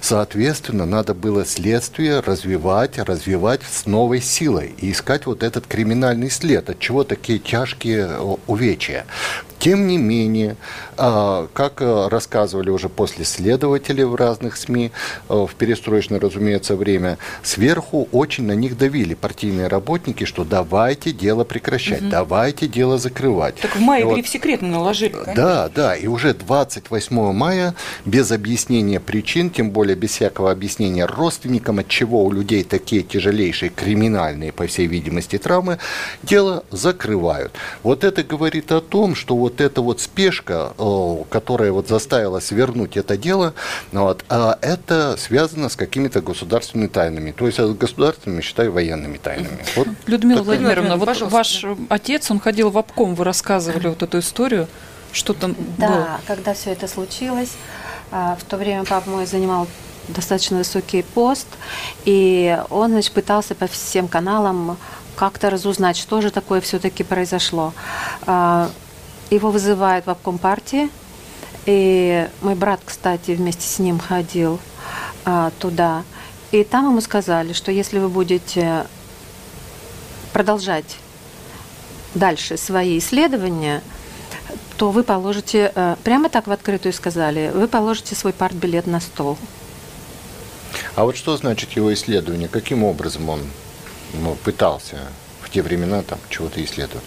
Соответственно, 0.00 0.86
надо 0.86 1.14
было 1.14 1.44
следствие 1.44 2.20
развивать, 2.20 2.98
развивать 2.98 3.60
с 3.62 3.86
новой 3.86 4.20
силой 4.20 4.74
и 4.78 4.92
искать 4.92 5.26
вот 5.26 5.42
этот 5.42 5.66
криминальный 5.66 6.30
след, 6.30 6.70
от 6.70 6.78
чего 6.78 7.04
такие 7.04 7.38
тяжкие 7.38 8.06
э, 8.08 8.36
увечья. 8.46 9.06
Тем 9.62 9.86
не 9.86 9.96
менее, 9.96 10.56
а, 10.96 11.46
как 11.54 11.82
э, 11.82 12.08
рассказывали 12.08 12.68
уже 12.68 12.88
после 12.88 13.24
следователей 13.24 14.02
в 14.02 14.16
разных 14.16 14.56
СМИ, 14.56 14.90
э, 15.28 15.34
в 15.34 15.54
перестроечное, 15.54 16.18
разумеется, 16.18 16.74
время, 16.74 17.16
сверху 17.44 18.08
очень 18.10 18.44
на 18.44 18.56
них 18.56 18.76
давили 18.76 19.14
партийные 19.14 19.68
работники, 19.68 20.24
что 20.24 20.42
давайте 20.42 21.12
дело 21.12 21.44
прекращать, 21.44 22.02
угу. 22.02 22.10
давайте 22.10 22.66
дело 22.66 22.98
закрывать. 22.98 23.54
Так 23.60 23.76
в 23.76 23.80
мае 23.80 24.04
вот, 24.04 24.14
гриф 24.14 24.26
секретно 24.26 24.66
наложили, 24.66 25.12
конечно. 25.12 25.34
Да, 25.36 25.68
да, 25.68 25.94
и 25.94 26.08
уже 26.08 26.34
28 26.34 27.32
мая 27.32 27.76
без 28.04 28.32
объяснения 28.32 28.98
причин, 28.98 29.48
тем 29.48 29.70
более 29.70 29.94
без 29.94 30.10
всякого 30.10 30.50
объяснения 30.50 31.06
родственникам, 31.06 31.78
от 31.78 31.86
чего 31.86 32.24
у 32.24 32.32
людей 32.32 32.64
такие 32.64 33.04
тяжелейшие 33.04 33.70
криминальные, 33.70 34.50
по 34.50 34.66
всей 34.66 34.88
видимости, 34.88 35.38
травмы, 35.38 35.78
дело 36.24 36.64
закрывают. 36.72 37.52
Вот 37.84 38.02
это 38.02 38.24
говорит 38.24 38.72
о 38.72 38.80
том, 38.80 39.14
что 39.14 39.36
вот 39.36 39.51
вот 39.52 39.60
эта 39.60 39.82
вот 39.82 40.00
спешка, 40.00 40.72
которая 41.30 41.72
вот 41.72 41.88
заставила 41.88 42.40
свернуть 42.40 42.96
это 42.96 43.16
дело, 43.16 43.54
вот, 43.92 44.24
а 44.28 44.58
это 44.62 45.16
связано 45.18 45.68
с 45.68 45.76
какими-то 45.76 46.20
государственными 46.22 46.88
тайнами. 46.88 47.32
То 47.32 47.46
есть 47.46 47.60
государственными, 47.60 48.40
считаю, 48.40 48.72
военными 48.72 49.18
тайнами. 49.18 49.64
Вот 49.76 49.88
Людмила 50.06 50.42
Владимировна, 50.42 50.96
вот 50.96 51.06
Пожалуйста. 51.06 51.36
ваш 51.36 51.64
отец, 51.88 52.30
он 52.30 52.40
ходил 52.40 52.70
в 52.70 52.78
обком, 52.78 53.14
вы 53.14 53.24
рассказывали 53.24 53.88
вот 53.88 54.02
эту 54.02 54.18
историю, 54.18 54.68
что 55.12 55.34
там 55.34 55.54
да, 55.76 55.88
было? 55.88 55.98
Да, 55.98 56.20
когда 56.26 56.54
все 56.54 56.70
это 56.72 56.88
случилось, 56.88 57.52
а, 58.10 58.36
в 58.36 58.44
то 58.44 58.56
время 58.56 58.84
папа 58.84 59.10
мой 59.10 59.26
занимал 59.26 59.68
достаточно 60.08 60.58
высокий 60.58 61.02
пост, 61.02 61.46
и 62.04 62.58
он, 62.70 62.90
значит, 62.92 63.12
пытался 63.12 63.54
по 63.54 63.66
всем 63.66 64.08
каналам 64.08 64.78
как-то 65.14 65.50
разузнать, 65.50 65.96
что 65.96 66.20
же 66.22 66.30
такое 66.30 66.60
все-таки 66.60 67.04
произошло. 67.04 67.74
Его 69.32 69.50
вызывают 69.50 70.04
в 70.04 70.10
обком 70.10 70.36
партии. 70.36 70.90
И 71.64 72.28
мой 72.42 72.54
брат, 72.54 72.80
кстати, 72.84 73.30
вместе 73.30 73.66
с 73.66 73.78
ним 73.78 73.98
ходил 73.98 74.60
а, 75.24 75.50
туда. 75.58 76.04
И 76.50 76.64
там 76.64 76.90
ему 76.90 77.00
сказали, 77.00 77.54
что 77.54 77.72
если 77.72 77.98
вы 77.98 78.10
будете 78.10 78.86
продолжать 80.34 80.98
дальше 82.14 82.58
свои 82.58 82.98
исследования, 82.98 83.82
то 84.76 84.90
вы 84.90 85.02
положите, 85.02 85.72
э, 85.74 85.96
прямо 86.04 86.28
так 86.28 86.46
в 86.46 86.52
открытую 86.52 86.92
сказали, 86.92 87.50
вы 87.54 87.68
положите 87.68 88.14
свой 88.14 88.34
партбилет 88.34 88.86
на 88.86 89.00
стол. 89.00 89.38
А 90.94 91.04
вот 91.04 91.16
что 91.16 91.38
значит 91.38 91.72
его 91.72 91.94
исследование? 91.94 92.48
Каким 92.48 92.84
образом 92.84 93.30
он 93.30 93.40
ну, 94.12 94.34
пытался 94.44 94.98
в 95.40 95.48
те 95.48 95.62
времена 95.62 96.02
там 96.02 96.18
чего-то 96.28 96.62
исследовать? 96.62 97.04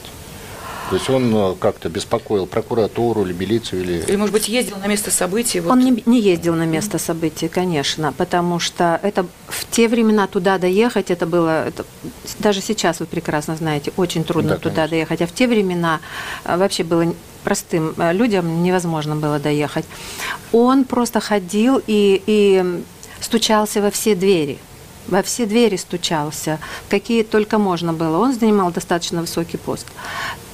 То 0.89 0.96
есть 0.96 1.10
он 1.10 1.36
э, 1.36 1.56
как-то 1.60 1.89
беспокоил 1.89 2.46
прокуратуру 2.46 3.25
или 3.25 3.34
милицию? 3.34 3.82
Или, 3.82 4.04
или 4.08 4.15
может 4.15 4.34
быть, 4.34 4.48
ездил 4.48 4.77
на 4.77 4.88
место 4.88 5.10
событий? 5.10 5.60
Вот. 5.60 5.72
Он 5.72 5.80
не, 5.80 6.04
не 6.06 6.22
ездил 6.22 6.54
на 6.54 6.65
место 6.65 7.00
событий, 7.00 7.48
конечно, 7.48 8.13
потому 8.13 8.60
что 8.60 9.00
это 9.01 9.25
в 9.48 9.65
те 9.72 9.88
времена 9.88 10.27
туда 10.27 10.58
доехать, 10.60 11.10
это 11.10 11.25
было, 11.25 11.68
это, 11.68 11.86
даже 12.39 12.62
сейчас 12.62 13.00
вы 13.00 13.08
прекрасно 13.08 13.56
знаете, 13.56 13.94
очень 13.98 14.24
трудно 14.24 14.51
да, 14.51 14.58
туда 14.58 14.88
доехать, 14.88 15.22
а 15.22 15.27
в 15.27 15.34
те 15.34 15.48
времена 15.48 16.01
э, 16.44 16.56
вообще 16.56 16.84
было 16.84 17.13
простым 17.44 17.96
э, 17.98 18.13
людям 18.13 18.62
невозможно 18.62 19.15
было 19.15 19.39
доехать. 19.39 19.86
Он 20.51 20.84
просто 20.84 21.20
ходил 21.20 21.82
и, 21.88 22.22
и 22.27 22.84
стучался 23.22 23.82
во 23.82 23.89
все 23.89 24.13
двери 24.13 24.60
во 25.07 25.21
все 25.21 25.45
двери 25.45 25.75
стучался, 25.75 26.59
какие 26.89 27.24
только 27.24 27.57
можно 27.57 27.93
было. 27.93 28.17
Он 28.17 28.33
занимал 28.33 28.71
достаточно 28.71 29.21
высокий 29.21 29.57
пост. 29.57 29.88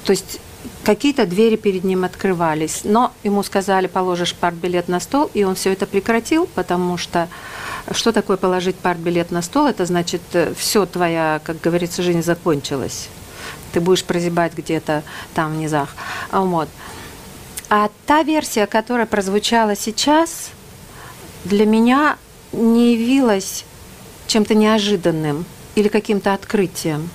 То 0.05 0.12
есть 0.12 0.39
какие-то 0.84 1.25
двери 1.25 1.55
перед 1.55 1.84
ним 1.84 2.03
открывались, 2.03 2.81
но 2.84 3.12
ему 3.24 3.43
сказали, 3.43 3.88
положишь 3.88 4.34
партбилет 4.34 4.88
на 4.88 5.00
стол, 5.00 5.29
и 5.34 5.43
он 5.43 5.55
все 5.55 5.74
это 5.74 5.86
прекратил, 5.86 6.48
потому 6.48 6.98
что 6.98 7.29
что 7.91 8.12
такое 8.12 8.38
положить 8.38 8.75
партбилет 8.75 9.31
на 9.31 9.41
стол? 9.41 9.67
Это 9.67 9.86
значит, 9.86 10.22
э, 10.34 10.53
все 10.55 10.86
твоя, 10.86 11.41
как 11.43 11.60
говорится, 11.62 12.03
жизнь 12.03 12.24
закончилась. 12.24 13.10
Ты 13.74 13.79
будешь 13.79 14.03
прозябать 14.03 14.53
где-то 14.55 15.03
там 15.34 15.53
в 15.53 15.58
низах. 15.58 15.89
Вот. 16.31 16.70
А 17.70 17.89
та 18.05 18.24
версия, 18.24 18.67
которая 18.67 19.05
прозвучала 19.05 19.75
сейчас, 19.75 20.50
для 21.46 21.65
меня 21.65 22.17
не 22.51 22.93
явилась 22.93 23.65
чем-то 24.28 24.56
неожиданным 24.56 25.46
или 25.75 25.88
каким-то 25.88 26.34
открытием. 26.34 27.10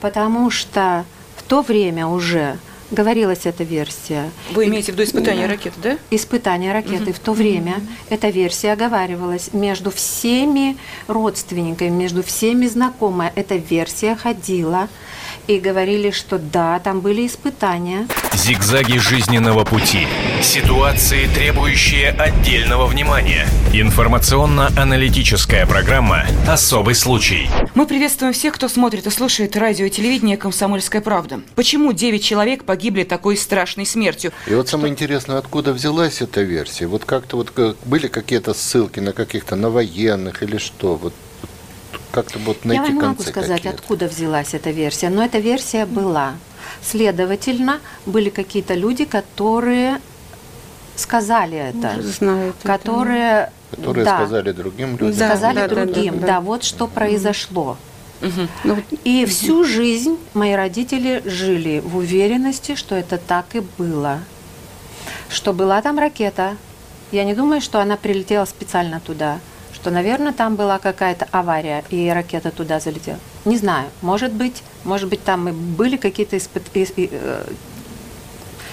Потому 0.00 0.50
что 0.50 1.04
то 1.46 1.62
время 1.62 2.06
уже 2.06 2.58
говорилась 2.90 3.46
эта 3.46 3.64
версия. 3.64 4.30
Вы 4.52 4.66
имеете 4.66 4.92
в 4.92 4.94
виду 4.94 5.04
испытание 5.04 5.46
ракеты, 5.46 5.80
да? 5.82 5.98
Испытание 6.10 6.72
ракеты. 6.72 7.10
Угу. 7.10 7.12
В 7.12 7.18
то 7.18 7.32
время 7.32 7.72
угу. 7.72 7.86
эта 8.10 8.28
версия 8.28 8.72
оговаривалась 8.72 9.52
между 9.52 9.90
всеми 9.90 10.76
родственниками, 11.08 11.88
между 11.88 12.22
всеми 12.22 12.66
знакомая. 12.66 13.32
Эта 13.34 13.56
версия 13.56 14.14
ходила. 14.14 14.88
И 15.46 15.58
говорили, 15.58 16.10
что 16.10 16.38
да, 16.38 16.78
там 16.80 17.00
были 17.00 17.26
испытания. 17.26 18.06
Зигзаги 18.34 18.98
жизненного 18.98 19.64
пути. 19.64 20.06
Ситуации, 20.42 21.26
требующие 21.26 22.10
отдельного 22.10 22.86
внимания. 22.86 23.46
Информационно-аналитическая 23.72 25.66
программа 25.66 26.24
«Особый 26.46 26.94
случай». 26.94 27.48
Мы 27.74 27.86
приветствуем 27.86 28.32
всех, 28.32 28.54
кто 28.54 28.68
смотрит 28.68 29.06
и 29.06 29.10
слушает 29.10 29.56
радио 29.56 29.86
и 29.86 29.90
телевидение 29.90 30.36
«Комсомольская 30.36 31.00
правда». 31.00 31.40
Почему 31.54 31.92
9 31.92 32.22
человек 32.22 32.64
погибли 32.64 33.04
такой 33.04 33.36
страшной 33.36 33.86
смертью? 33.86 34.32
И 34.46 34.54
вот 34.54 34.68
самое 34.68 34.92
интересное, 34.92 35.38
откуда 35.38 35.72
взялась 35.72 36.20
эта 36.20 36.42
версия? 36.42 36.86
Вот 36.86 37.04
как-то 37.04 37.36
вот 37.36 37.52
были 37.84 38.08
какие-то 38.08 38.54
ссылки 38.54 39.00
на 39.00 39.12
каких-то 39.12 39.56
на 39.56 39.70
военных 39.70 40.42
или 40.42 40.58
что? 40.58 40.96
Вот 40.96 41.14
как-то 42.16 42.38
вот 42.38 42.64
найти 42.64 42.82
Я 42.82 42.88
не 42.88 43.00
могу 43.00 43.22
сказать, 43.22 43.66
откуда 43.66 44.08
взялась 44.08 44.54
эта 44.54 44.70
версия, 44.70 45.10
но 45.10 45.22
эта 45.22 45.38
версия 45.38 45.84
была. 45.84 46.32
Следовательно, 46.82 47.80
были 48.06 48.30
какие-то 48.30 48.72
люди, 48.72 49.04
которые 49.04 50.00
сказали 50.96 51.58
это, 51.58 52.00
знают 52.00 52.56
которые, 52.62 53.50
это. 53.70 53.76
которые 53.76 54.04
да, 54.06 54.16
сказали 54.16 54.52
другим 54.52 54.92
людям, 54.92 55.18
да, 55.18 55.28
сказали 55.28 55.56
да, 55.56 55.68
другим, 55.68 56.14
да, 56.14 56.20
да, 56.20 56.26
да. 56.26 56.26
да, 56.26 56.40
вот 56.40 56.64
что 56.64 56.86
произошло. 56.86 57.76
Угу. 58.22 58.80
И 59.04 59.26
всю 59.26 59.62
жизнь 59.64 60.16
мои 60.32 60.54
родители 60.54 61.20
жили 61.26 61.82
в 61.84 61.98
уверенности, 61.98 62.76
что 62.76 62.94
это 62.94 63.18
так 63.18 63.44
и 63.54 63.62
было, 63.76 64.20
что 65.28 65.52
была 65.52 65.82
там 65.82 65.98
ракета. 65.98 66.56
Я 67.12 67.24
не 67.24 67.34
думаю, 67.34 67.60
что 67.60 67.78
она 67.78 67.98
прилетела 67.98 68.46
специально 68.46 69.00
туда 69.00 69.38
что, 69.86 69.92
наверное, 69.92 70.32
там 70.32 70.56
была 70.56 70.80
какая-то 70.80 71.28
авария, 71.30 71.84
и 71.90 72.10
ракета 72.10 72.50
туда 72.50 72.80
залетела. 72.80 73.20
Не 73.44 73.56
знаю, 73.56 73.88
может 74.02 74.32
быть, 74.32 74.64
может 74.82 75.08
быть, 75.08 75.22
там 75.22 75.48
и 75.48 75.52
были 75.52 75.96
какие-то 75.96 76.36
испыт... 76.36 76.64
Э, 76.74 77.44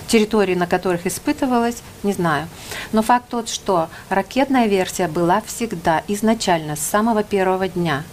территории, 0.07 0.55
на 0.55 0.65
которых 0.65 1.05
испытывалось, 1.05 1.83
не 2.01 2.13
знаю. 2.13 2.47
Но 2.93 3.03
факт 3.03 3.29
тот, 3.29 3.47
что 3.47 3.89
ракетная 4.09 4.65
версия 4.65 5.07
была 5.07 5.41
всегда, 5.45 6.01
изначально, 6.07 6.75
с 6.75 6.79
самого 6.79 7.23
первого 7.23 7.67
дня– 7.67 8.03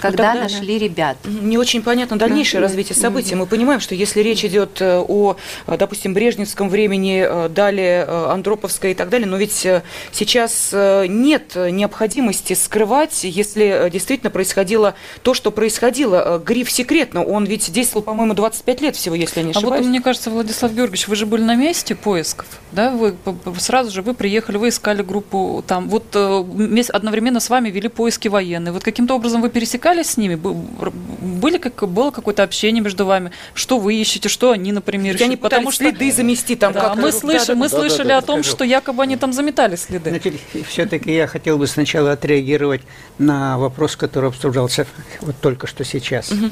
когда 0.00 0.32
тогда, 0.32 0.42
нашли 0.42 0.78
ребят. 0.78 1.16
Не 1.24 1.58
очень 1.58 1.82
понятно 1.82 2.18
дальнейшее 2.18 2.60
развитие 2.60 2.96
событий. 2.96 3.34
Мы 3.34 3.46
понимаем, 3.46 3.80
что 3.80 3.94
если 3.94 4.20
речь 4.20 4.44
идет 4.44 4.80
э, 4.80 4.98
о, 4.98 5.36
э, 5.66 5.76
допустим, 5.76 6.14
Брежневском 6.14 6.68
времени, 6.68 7.24
э, 7.28 7.48
далее 7.48 8.04
Андроповское 8.04 8.92
и 8.92 8.94
так 8.94 9.08
далее, 9.08 9.26
но 9.26 9.36
ведь 9.36 9.66
сейчас 10.12 10.72
нет 10.72 11.54
необходимости 11.54 12.52
скрывать, 12.54 13.24
если 13.24 13.88
действительно 13.92 14.30
происходило 14.30 14.94
то, 15.22 15.34
что 15.34 15.50
происходило. 15.50 16.42
Гриф 16.44 16.70
секретно, 16.70 17.24
он 17.24 17.44
ведь 17.44 17.70
действовал, 17.72 18.02
по-моему, 18.02 18.34
25 18.34 18.80
лет 18.80 18.96
всего, 18.96 19.14
если 19.14 19.40
я 19.40 19.44
не 19.44 19.50
ошибаюсь. 19.50 19.74
А 19.74 19.82
вот, 19.82 19.88
мне 19.88 20.00
кажется, 20.00 20.30
Владислав 20.30 20.72
Георгиевич, 20.72 21.08
вы 21.08 21.16
же 21.16 21.26
были 21.26 21.42
на 21.42 21.54
месте 21.54 21.94
поисков, 21.94 22.46
да? 22.72 22.90
Вы 22.90 23.14
сразу 23.58 23.90
же 23.90 24.02
вы 24.02 24.14
приехали, 24.14 24.56
вы 24.56 24.68
искали 24.68 25.02
группу 25.02 25.64
там. 25.66 25.88
Вот 25.88 26.14
одновременно 26.14 27.40
с 27.40 27.50
вами 27.50 27.70
вели 27.70 27.88
поиски 27.88 28.28
военные. 28.28 28.72
Вот 28.72 28.82
каким-то 28.82 29.14
образом 29.14 29.40
вы 29.40 29.50
пересекались 29.58 30.10
с 30.10 30.16
ними? 30.16 30.36
Были 30.36 31.58
как, 31.58 31.88
было 31.88 32.12
какое-то 32.12 32.44
общение 32.44 32.80
между 32.80 33.04
вами? 33.06 33.32
Что 33.54 33.80
вы 33.80 33.96
ищете, 33.96 34.28
что 34.28 34.52
они, 34.52 34.70
например, 34.70 35.16
ищут? 35.16 35.26
Они 35.26 35.36
Потому 35.36 35.72
что 35.72 35.82
следы 35.82 36.12
замести 36.12 36.54
там 36.54 36.72
да, 36.72 36.94
Мы, 36.94 37.10
слыш... 37.10 37.46
да, 37.46 37.56
мы 37.56 37.68
да, 37.68 37.76
слышали 37.76 38.08
да, 38.08 38.14
да, 38.14 38.18
о 38.18 38.22
том, 38.22 38.44
скажу. 38.44 38.56
что 38.56 38.64
якобы 38.64 39.02
они 39.02 39.16
там 39.16 39.32
заметали 39.32 39.74
следы. 39.74 40.10
Значит, 40.10 40.34
все-таки 40.68 41.12
я 41.12 41.26
хотел 41.26 41.58
бы 41.58 41.66
сначала 41.66 42.12
отреагировать 42.12 42.82
на 43.18 43.58
вопрос, 43.58 43.96
который 43.96 44.28
обсуждался 44.28 44.86
вот 45.22 45.34
только 45.40 45.66
что 45.66 45.84
сейчас. 45.84 46.30
Угу. 46.30 46.50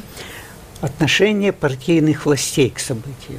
Отношение 0.80 1.52
партийных 1.52 2.26
властей 2.26 2.70
к 2.70 2.80
событию. 2.80 3.38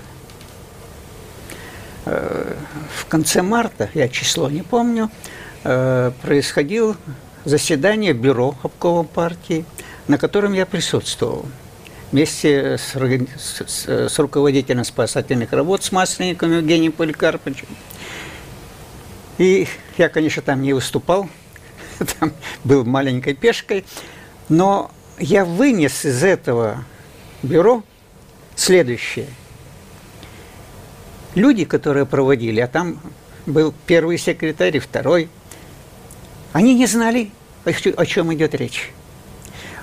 Э, 2.06 2.54
в 2.96 3.06
конце 3.08 3.42
марта, 3.42 3.90
я 3.94 4.08
число 4.08 4.50
не 4.50 4.62
помню, 4.62 5.12
э, 5.66 6.12
происходил 6.22 6.96
заседание 7.48 8.12
бюро 8.12 8.56
обкома 8.62 9.06
партии, 9.06 9.63
на 10.10 10.18
котором 10.18 10.51
я 10.51 10.66
присутствовал 10.66 11.46
вместе 12.12 12.77
с, 12.77 12.94
с, 12.94 13.88
с 13.88 14.20
руководителем 14.20 14.84
спасательных 14.84 15.54
работ 15.54 15.82
с 15.82 15.94
Масленником 15.94 16.51
Евгением 16.51 16.92
Поликарповичем. 16.92 17.68
И 19.38 19.66
я, 19.98 20.10
конечно, 20.10 20.42
там 20.42 20.62
не 20.62 20.74
выступал, 20.74 21.30
там 22.20 22.34
был 22.66 22.84
маленькой 22.84 23.34
пешкой, 23.34 23.86
но 24.50 24.92
я 25.18 25.46
вынес 25.46 26.04
из 26.04 26.25
этого 26.25 26.84
бюро 27.44 27.82
следующее. 28.58 29.27
Люди, 31.34 31.63
которые 31.63 32.06
проводили, 32.06 32.60
а 32.60 32.67
там 32.67 33.00
был 33.45 33.74
первый 33.86 34.17
секретарь 34.17 34.76
и 34.76 34.80
второй, 34.80 35.30
они 36.52 36.74
не 36.74 36.88
знали 36.88 37.32
о 37.67 38.06
чем 38.06 38.34
идет 38.34 38.56
речь. 38.56 38.91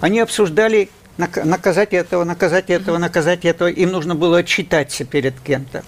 Они 0.01 0.21
обсуждали 0.21 0.91
наказать 1.17 1.93
этого, 1.93 2.25
наказать 2.25 2.71
этого, 2.71 2.99
наказать 2.99 3.45
этого. 3.45 3.69
Им 3.69 3.93
нужно 3.93 4.15
было 4.15 4.39
отчитаться 4.39 5.05
перед 5.05 5.39
кем-то. 5.41 5.85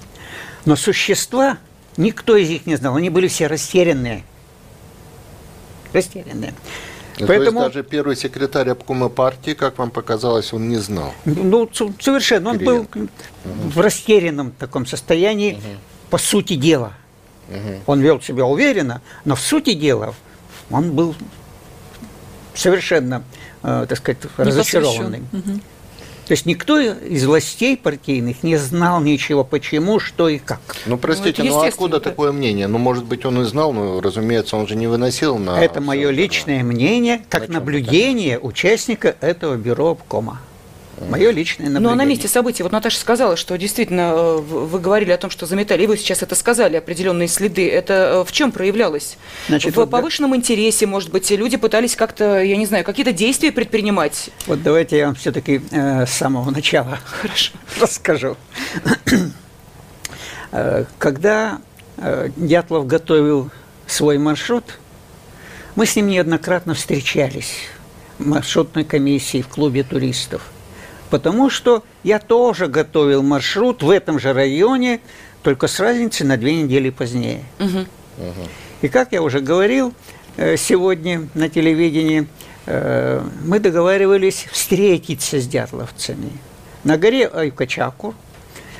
Но 0.64 0.76
существа, 0.76 1.58
никто 1.96 2.36
из 2.36 2.48
них 2.48 2.66
не 2.66 2.76
знал. 2.76 2.96
Они 2.96 3.10
были 3.10 3.28
все 3.28 3.46
растерянные. 3.46 4.24
Растерянные. 5.92 6.54
Поэтому... 7.18 7.60
То 7.60 7.64
есть 7.66 7.74
даже 7.74 7.82
первый 7.84 8.16
секретарь 8.16 8.68
обкома 8.70 9.08
партии, 9.08 9.54
как 9.54 9.78
вам 9.78 9.90
показалось, 9.90 10.52
он 10.52 10.68
не 10.68 10.76
знал? 10.76 11.14
Ну, 11.24 11.68
совершенно. 11.72 12.50
Он 12.50 12.58
был 12.58 12.80
угу. 12.80 13.08
в 13.44 13.80
растерянном 13.80 14.52
таком 14.52 14.86
состоянии 14.86 15.54
угу. 15.54 15.62
по 16.10 16.18
сути 16.18 16.56
дела. 16.56 16.92
Угу. 17.48 17.82
Он 17.86 18.00
вел 18.00 18.20
себя 18.20 18.44
уверенно, 18.44 19.00
но 19.24 19.34
в 19.34 19.40
сути 19.40 19.72
дела 19.72 20.14
он 20.70 20.92
был 20.92 21.14
совершенно, 22.56 23.22
э, 23.62 23.86
так 23.88 23.98
сказать, 23.98 24.18
разочарованный. 24.36 25.22
Угу. 25.32 25.60
То 26.26 26.32
есть 26.32 26.44
никто 26.44 26.80
из 26.80 27.24
властей 27.24 27.76
партийных 27.76 28.42
не 28.42 28.56
знал 28.56 29.00
ничего, 29.00 29.44
почему, 29.44 30.00
что 30.00 30.28
и 30.28 30.38
как. 30.38 30.60
Ну, 30.84 30.98
простите, 30.98 31.44
ну, 31.44 31.50
ну 31.50 31.60
откуда 31.60 32.00
да. 32.00 32.10
такое 32.10 32.32
мнение? 32.32 32.66
Ну, 32.66 32.78
может 32.78 33.04
быть, 33.04 33.24
он 33.24 33.42
и 33.42 33.44
знал, 33.44 33.72
но, 33.72 34.00
разумеется, 34.00 34.56
он 34.56 34.66
же 34.66 34.74
не 34.74 34.88
выносил 34.88 35.38
на... 35.38 35.60
Это 35.60 35.80
мое 35.80 36.10
личное 36.10 36.64
мнение, 36.64 37.24
как 37.28 37.48
наблюдение 37.48 38.40
участника 38.40 39.14
этого 39.20 39.54
бюро 39.54 39.90
обкома. 39.90 40.40
Мое 41.00 41.30
личное 41.30 41.66
наблюдение. 41.66 41.88
Ну, 41.88 41.92
а 41.92 41.94
на 41.94 42.08
месте 42.08 42.26
событий, 42.26 42.62
вот 42.62 42.72
Наташа 42.72 42.98
сказала, 42.98 43.36
что 43.36 43.56
действительно 43.58 44.12
э, 44.14 44.36
вы 44.38 44.78
говорили 44.78 45.10
о 45.10 45.18
том, 45.18 45.28
что 45.28 45.44
заметали, 45.44 45.84
и 45.84 45.86
вы 45.86 45.98
сейчас 45.98 46.22
это 46.22 46.34
сказали, 46.34 46.76
определенные 46.76 47.28
следы. 47.28 47.68
Это 47.70 47.92
э, 47.92 48.24
в 48.24 48.32
чем 48.32 48.50
проявлялось? 48.50 49.18
Значит, 49.48 49.74
в 49.74 49.76
вот 49.76 49.90
повышенном 49.90 50.30
да. 50.30 50.38
интересе, 50.38 50.86
может 50.86 51.10
быть, 51.10 51.30
люди 51.30 51.58
пытались 51.58 51.96
как-то, 51.96 52.40
я 52.40 52.56
не 52.56 52.64
знаю, 52.64 52.82
какие-то 52.82 53.12
действия 53.12 53.52
предпринимать? 53.52 54.30
Вот 54.46 54.62
давайте 54.62 54.96
я 54.96 55.06
вам 55.06 55.16
все-таки 55.16 55.60
э, 55.70 56.06
с 56.06 56.10
самого 56.12 56.50
начала 56.50 56.98
Хорошо. 57.04 57.52
расскажу. 57.80 58.36
Э, 60.52 60.84
когда 60.98 61.58
Дятлов 62.36 62.86
готовил 62.86 63.50
свой 63.86 64.16
маршрут, 64.18 64.78
мы 65.74 65.84
с 65.84 65.94
ним 65.94 66.08
неоднократно 66.08 66.74
встречались 66.74 67.54
в 68.18 68.26
маршрутной 68.26 68.84
комиссии 68.84 69.42
в 69.42 69.48
клубе 69.48 69.82
туристов– 69.82 70.42
потому 71.10 71.50
что 71.50 71.84
я 72.02 72.18
тоже 72.18 72.66
готовил 72.66 73.22
маршрут 73.22 73.82
в 73.82 73.90
этом 73.90 74.18
же 74.18 74.32
районе, 74.32 75.00
только 75.42 75.68
с 75.68 75.78
разницей 75.78 76.26
на 76.26 76.36
две 76.36 76.62
недели 76.62 76.90
позднее. 76.90 77.44
Угу. 77.60 77.86
И 78.82 78.88
как 78.88 79.12
я 79.12 79.22
уже 79.22 79.40
говорил 79.40 79.94
э, 80.36 80.56
сегодня 80.56 81.28
на 81.34 81.48
телевидении, 81.48 82.26
э, 82.66 83.22
мы 83.44 83.60
договаривались 83.60 84.46
встретиться 84.50 85.40
с 85.40 85.46
дятловцами 85.46 86.32
на 86.84 86.96
горе 86.96 87.26
Айкачаку. 87.28 88.14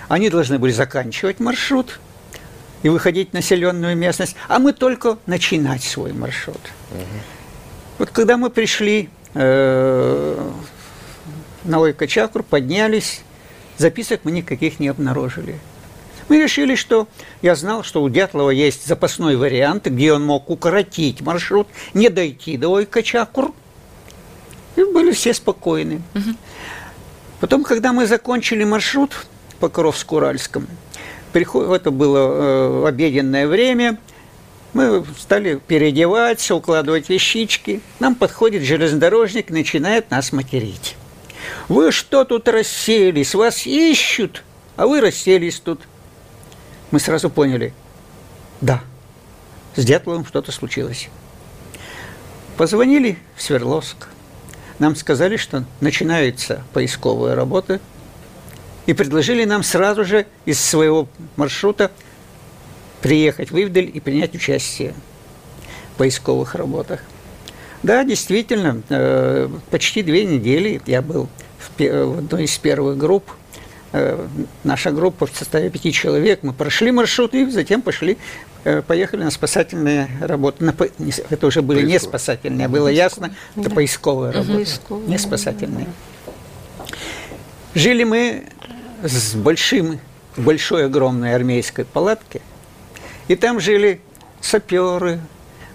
Они 0.09 0.29
должны 0.29 0.59
были 0.59 0.73
заканчивать 0.73 1.41
маршрут 1.41 2.01
и 2.83 2.89
выходить 2.89 3.31
в 3.31 3.33
населенную 3.33 3.97
местность, 3.97 4.37
а 4.49 4.59
мы 4.59 4.73
только 4.73 5.19
начинать 5.27 5.83
свой 5.83 6.13
маршрут. 6.13 6.61
Угу. 6.93 7.01
Вот 7.99 8.11
когда 8.11 8.37
мы 8.37 8.51
пришли 8.51 9.09
э, 9.35 10.51
на 11.67 11.81
Ойкачакру, 11.81 12.43
поднялись, 12.43 13.23
записок 13.79 14.21
мы 14.25 14.31
никаких 14.31 14.81
не 14.81 14.89
обнаружили. 14.89 15.59
Мы 16.29 16.43
решили, 16.43 16.75
что 16.75 17.07
я 17.43 17.55
знал, 17.55 17.85
что 17.85 18.03
у 18.03 18.09
Дятлова 18.09 18.51
есть 18.51 18.87
запасной 18.87 19.37
вариант, 19.37 19.87
где 19.87 20.13
он 20.13 20.25
мог 20.25 20.51
укоротить 20.51 21.21
маршрут, 21.21 21.69
не 21.95 22.09
дойти 22.09 22.57
до 22.57 22.69
Ойкачакур. 22.73 23.53
И 24.75 24.83
были 24.83 25.13
все 25.13 25.33
спокойны. 25.33 26.03
Угу. 26.15 26.37
Потом, 27.41 27.65
когда 27.65 27.93
мы 27.93 28.07
закончили 28.07 28.65
маршрут 28.65 29.27
по 29.61 29.69
Коровску-Уральскому, 29.69 30.67
это 31.33 31.91
было 31.91 32.83
э, 32.85 32.89
обеденное 32.89 33.47
время, 33.47 33.99
мы 34.73 35.05
стали 35.19 35.61
переодеваться, 35.67 36.55
укладывать 36.55 37.09
вещички. 37.09 37.81
Нам 37.99 38.15
подходит 38.15 38.63
железнодорожник, 38.63 39.51
начинает 39.51 40.11
нас 40.11 40.33
материть. 40.33 40.97
Вы 41.69 41.91
что 41.91 42.25
тут 42.25 42.49
расселись? 42.49 43.35
Вас 43.35 43.67
ищут, 43.67 44.45
а 44.77 44.87
вы 44.87 45.01
расселись 45.01 45.59
тут. 45.59 45.81
Мы 46.93 47.01
сразу 47.01 47.29
поняли, 47.29 47.75
да, 48.61 48.83
с 49.75 49.85
Дятловым 49.85 50.25
что-то 50.25 50.53
случилось. 50.53 51.09
Позвонили 52.57 53.19
в 53.35 53.43
Свердловск. 53.43 54.09
Нам 54.79 54.95
сказали, 54.95 55.37
что 55.37 55.65
начинается 55.81 56.63
поисковая 56.73 57.35
работа, 57.35 57.81
и 58.87 58.93
предложили 58.93 59.45
нам 59.45 59.63
сразу 59.65 60.05
же 60.05 60.27
из 60.45 60.61
своего 60.61 61.09
маршрута 61.35 61.91
приехать 63.03 63.51
в 63.51 63.61
Ивдель 63.61 63.91
и 63.93 64.01
принять 64.01 64.35
участие 64.35 64.95
в 65.95 65.99
поисковых 65.99 66.55
работах. 66.55 67.01
Да, 67.83 68.05
действительно, 68.05 68.83
э, 68.89 69.49
почти 69.71 70.03
две 70.03 70.25
недели 70.25 70.81
я 70.87 71.03
был 71.03 71.29
в 71.79 72.19
одной 72.19 72.45
из 72.45 72.57
первых 72.59 72.97
групп. 72.97 73.25
Э, 73.93 74.27
наша 74.65 74.91
группа 74.91 75.27
в 75.27 75.31
составе 75.35 75.71
пяти 75.71 75.93
человек. 75.93 76.43
Мы 76.43 76.53
прошли 76.53 76.91
маршрут 76.91 77.35
и 77.35 77.49
затем 77.51 77.83
пошли, 77.83 78.19
э, 78.65 78.83
поехали 78.83 79.25
на 79.25 79.31
спасательные 79.31 80.09
работы. 80.21 80.65
На, 80.65 80.75
это 81.31 81.47
уже 81.47 81.63
были 81.63 81.87
не 81.87 81.99
спасательные, 81.99 82.69
было 82.69 82.89
ясно, 82.89 83.35
это 83.57 83.71
поисковые 83.71 84.33
работы, 84.33 84.67
не 85.07 85.19
спасательные. 85.19 85.87
Жили 87.75 88.05
мы 88.05 88.45
с 89.03 89.35
большим, 89.35 90.01
большой 90.37 90.87
огромной 90.87 91.35
армейской 91.35 91.85
палатки, 91.85 92.43
и 93.29 93.37
там 93.37 93.61
жили 93.61 94.01
саперы, 94.41 95.21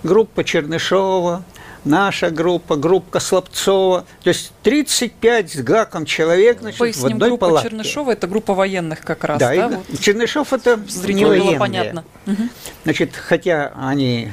группа 0.03 0.43
Чернышова, 0.43 1.43
наша 1.83 2.29
группа, 2.29 2.75
группа 2.75 3.19
Слабцова. 3.19 4.05
То 4.23 4.29
есть 4.29 4.51
35 4.63 5.51
с 5.51 5.55
гаком 5.57 6.05
человек 6.05 6.59
значит, 6.61 6.79
Поясним, 6.79 7.03
в 7.03 7.05
одной 7.13 7.29
группа 7.29 7.47
палатке. 7.47 7.69
Чернышова– 7.69 8.11
это 8.13 8.27
группа 8.27 8.53
военных 8.53 9.01
как 9.01 9.23
раз, 9.23 9.39
да? 9.39 9.49
да? 9.49 9.53
И 9.53 9.75
вот. 9.75 9.99
Чернышов– 9.99 10.53
это 10.53 10.79
не 11.07 11.23
было 11.23 11.29
военные. 11.29 11.59
понятно. 11.59 12.03
Угу. 12.27 12.43
Значит, 12.83 13.15
хотя 13.15 13.73
они 13.75 14.29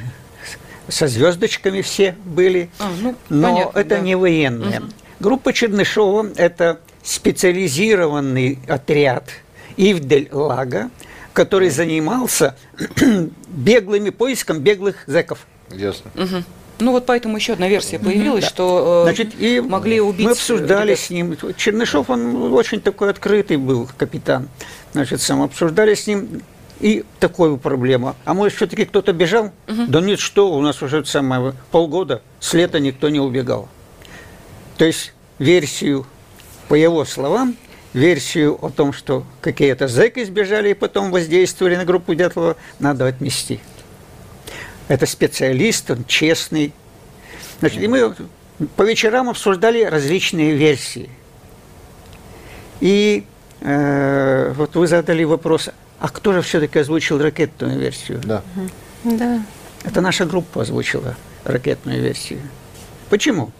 со 0.87 1.07
звездочками 1.07 1.81
все 1.81 2.15
были, 2.25 2.69
А, 2.79 2.89
ну, 3.01 3.15
но 3.29 3.53
понятно, 3.55 3.79
это 3.79 3.89
да. 3.89 3.99
не 3.99 4.15
военные. 4.15 4.81
Группа 5.19 5.53
Чернышова– 5.53 6.29
это 6.35 6.79
специализированный 7.03 8.59
отряд 8.67 9.29
Ивдель-Лага, 9.77 10.89
который 11.33 11.69
занимался 11.69 12.55
беглыми 13.47 14.09
поиском 14.09 14.59
беглых 14.59 15.03
зэков. 15.07 15.45
Ясно. 15.71 16.11
Ну 16.79 16.91
вот 16.91 17.05
поэтому 17.05 17.37
еще 17.37 17.53
одна 17.53 17.67
версия 17.67 17.99
появилась, 17.99 18.45
что 18.45 19.03
э, 19.07 19.11
Значит, 19.11 19.39
и 19.39 19.59
могли 19.59 19.99
убить 19.99 20.25
мы 20.25 20.31
обсуждали 20.31 20.91
ребят. 20.91 20.99
с 20.99 21.09
ним. 21.09 21.37
Чернышов, 21.57 22.09
он 22.09 22.53
очень 22.53 22.79
такой 22.81 23.09
открытый 23.09 23.57
был 23.57 23.89
капитан. 23.97 24.47
Значит, 24.93 25.21
сам 25.21 25.41
обсуждали 25.41 25.93
с 25.93 26.07
ним 26.07 26.41
и 26.79 27.03
такую 27.19 27.57
проблему. 27.57 28.15
А 28.25 28.33
может, 28.33 28.55
все-таки 28.55 28.85
кто-то 28.85 29.11
бежал? 29.11 29.51
Да 29.67 29.99
нет, 29.99 30.19
что, 30.19 30.51
у 30.53 30.61
нас 30.61 30.81
уже 30.81 31.03
самое 31.05 31.53
полгода, 31.71 32.21
с 32.39 32.53
лета 32.53 32.79
никто 32.79 33.09
не 33.09 33.19
убегал. 33.19 33.67
То 34.77 34.85
есть 34.85 35.13
версию, 35.39 36.05
по 36.69 36.75
его 36.75 37.03
словам, 37.03 37.55
версию 37.93 38.57
о 38.63 38.69
том, 38.69 38.93
что 38.93 39.25
какие-то 39.41 39.87
зэки 39.87 40.23
сбежали 40.23 40.69
и 40.69 40.73
потом 40.73 41.11
воздействовали 41.11 41.75
на 41.75 41.83
группу 41.83 42.13
Дятлова, 42.15 42.55
надо 42.79 43.07
отмести. 43.07 43.59
Это 44.89 45.05
специалист, 45.05 45.89
он 45.91 46.03
честный. 46.05 46.73
Значит, 47.59 47.81
и 47.81 47.87
мы 47.87 48.13
по 48.75 48.81
вечерам 48.81 49.29
обсуждали 49.29 49.83
различные 49.83 50.55
версии. 50.55 51.09
И 52.81 53.23
э, 53.61 54.51
вот 54.55 54.75
вы 54.75 54.87
задали 54.87 55.23
вопрос, 55.23 55.69
а 55.99 56.09
кто 56.09 56.33
же 56.33 56.41
все-таки 56.41 56.79
озвучил 56.79 57.21
ракетную 57.21 57.79
версию? 57.79 58.19
Да. 58.23 58.41
Да. 59.03 59.43
Это 59.83 60.01
наша 60.01 60.25
группа 60.25 60.63
озвучила 60.63 61.15
ракетную 61.43 62.01
версию. 62.01 62.39
Почему? 63.09 63.51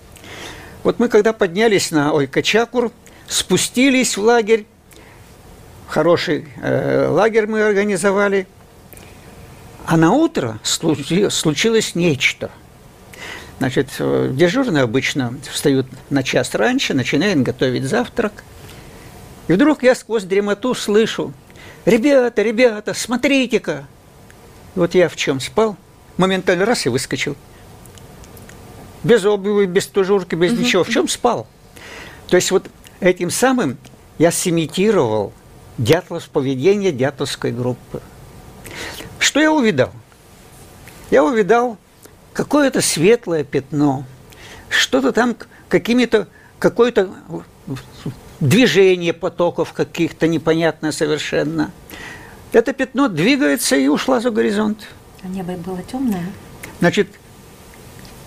Вот 0.83 0.97
мы 0.97 1.09
когда 1.09 1.31
поднялись 1.31 1.91
на 1.91 2.11
Ойкачакур, 2.11 2.91
спустились 3.27 4.17
в 4.17 4.21
лагерь, 4.21 4.65
хороший 5.87 6.47
э, 6.61 7.07
лагерь 7.07 7.45
мы 7.45 7.61
организовали, 7.61 8.47
а 9.89 9.97
на 9.97 10.11
утро 10.11 10.59
случи- 10.61 11.31
случилось 11.31 11.95
нечто. 11.95 12.51
Значит, 13.57 13.89
э, 13.97 14.29
дежурные 14.31 14.83
обычно 14.83 15.33
встают 15.51 15.87
на 16.11 16.21
час 16.21 16.53
раньше, 16.53 16.93
начинают 16.93 17.39
готовить 17.39 17.85
завтрак. 17.85 18.43
И 19.47 19.53
вдруг 19.53 19.81
я 19.81 19.95
сквозь 19.95 20.25
дремоту 20.25 20.75
слышу, 20.75 21.33
ребята, 21.85 22.43
ребята, 22.43 22.93
смотрите-ка. 22.93 23.87
Вот 24.75 24.93
я 24.93 25.09
в 25.09 25.15
чем 25.15 25.39
спал, 25.39 25.75
моментально 26.17 26.65
раз 26.65 26.85
и 26.85 26.89
выскочил. 26.89 27.35
Без 29.03 29.25
обуви, 29.25 29.65
без 29.65 29.87
тужурки, 29.87 30.35
без 30.35 30.51
ничего. 30.51 30.83
В 30.83 30.89
чем 30.89 31.07
спал? 31.07 31.47
То 32.27 32.35
есть 32.35 32.51
вот 32.51 32.69
этим 32.99 33.31
самым 33.31 33.79
я 34.19 34.31
сымитировал 34.31 35.33
Дятлов, 35.79 36.29
поведение 36.29 36.91
дятловской 36.91 37.51
группы. 37.51 38.03
Что 39.19 39.39
я 39.39 39.51
увидал? 39.51 39.91
Я 41.11 41.23
увидал 41.23 41.77
какое-то 42.33 42.81
светлое 42.81 43.43
пятно, 43.43 44.05
что-то 44.69 45.11
там 45.11 45.35
какими-то, 45.67 46.27
какое-то 46.57 47.09
движение 48.39 49.13
потоков 49.13 49.73
каких-то 49.73 50.27
непонятное 50.27 50.91
совершенно. 50.91 51.71
Это 52.51 52.73
пятно 52.73 53.07
двигается 53.07 53.75
и 53.75 53.87
ушло 53.87 54.19
за 54.19 54.31
горизонт. 54.31 54.87
А 55.23 55.27
небо 55.27 55.53
было 55.53 55.81
темное? 55.83 56.25
Значит, 56.79 57.09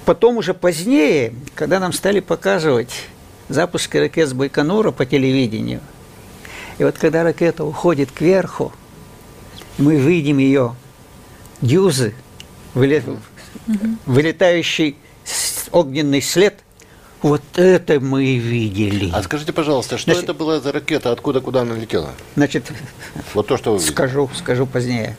потом 0.04 0.36
уже 0.36 0.52
позднее, 0.54 1.32
когда 1.54 1.80
нам 1.80 1.92
стали 1.92 2.20
показывать 2.20 3.06
запуски 3.48 3.96
ракет 3.96 4.28
с 4.28 4.32
Байконура 4.34 4.90
по 4.90 5.06
телевидению, 5.06 5.80
и 6.78 6.84
вот 6.84 6.98
когда 6.98 7.22
ракета 7.22 7.64
уходит 7.64 8.12
кверху, 8.12 8.72
мы 9.78 9.96
видим 9.96 10.38
ее 10.38 10.74
дюзы, 11.60 12.14
выле- 12.74 13.02
вылетающий 14.06 14.96
огненный 15.70 16.20
след, 16.22 16.60
вот 17.22 17.42
это 17.54 18.00
мы 18.00 18.24
и 18.24 18.36
видели. 18.36 19.10
А 19.14 19.22
скажите, 19.22 19.52
пожалуйста, 19.52 19.96
что 19.96 20.06
Значит- 20.12 20.24
это 20.24 20.34
была 20.34 20.60
за 20.60 20.72
ракета, 20.72 21.12
откуда, 21.12 21.40
куда 21.40 21.62
она 21.62 21.74
летела? 21.76 22.10
Значит, 22.36 22.70
Вот 23.34 23.46
то, 23.46 23.56
что 23.56 23.72
вы. 23.74 23.80
Скажу, 23.80 24.28
скажу 24.36 24.66
позднее. 24.66 25.16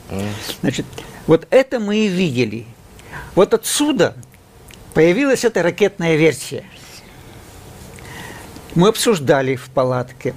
Значит, 0.60 0.86
вот 1.26 1.46
это 1.50 1.80
мы 1.80 1.96
и 1.96 2.08
видели. 2.08 2.66
Вот 3.34 3.54
отсюда 3.54 4.14
появилась 4.92 5.44
эта 5.44 5.62
ракетная 5.62 6.16
версия. 6.16 6.64
Мы 8.74 8.88
обсуждали 8.88 9.56
в 9.56 9.68
палатке. 9.70 10.34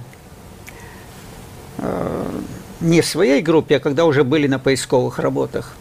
Не 2.80 3.00
в 3.00 3.06
своей 3.06 3.42
группе, 3.42 3.76
а 3.76 3.80
когда 3.80 4.04
уже 4.04 4.24
были 4.24 4.46
на 4.46 4.58
поисковых 4.58 5.18
работах. 5.18 5.74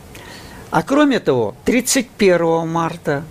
А 0.71 0.81
кроме 0.81 1.19
того, 1.19 1.55
31 1.65 2.67
марта 2.67 3.23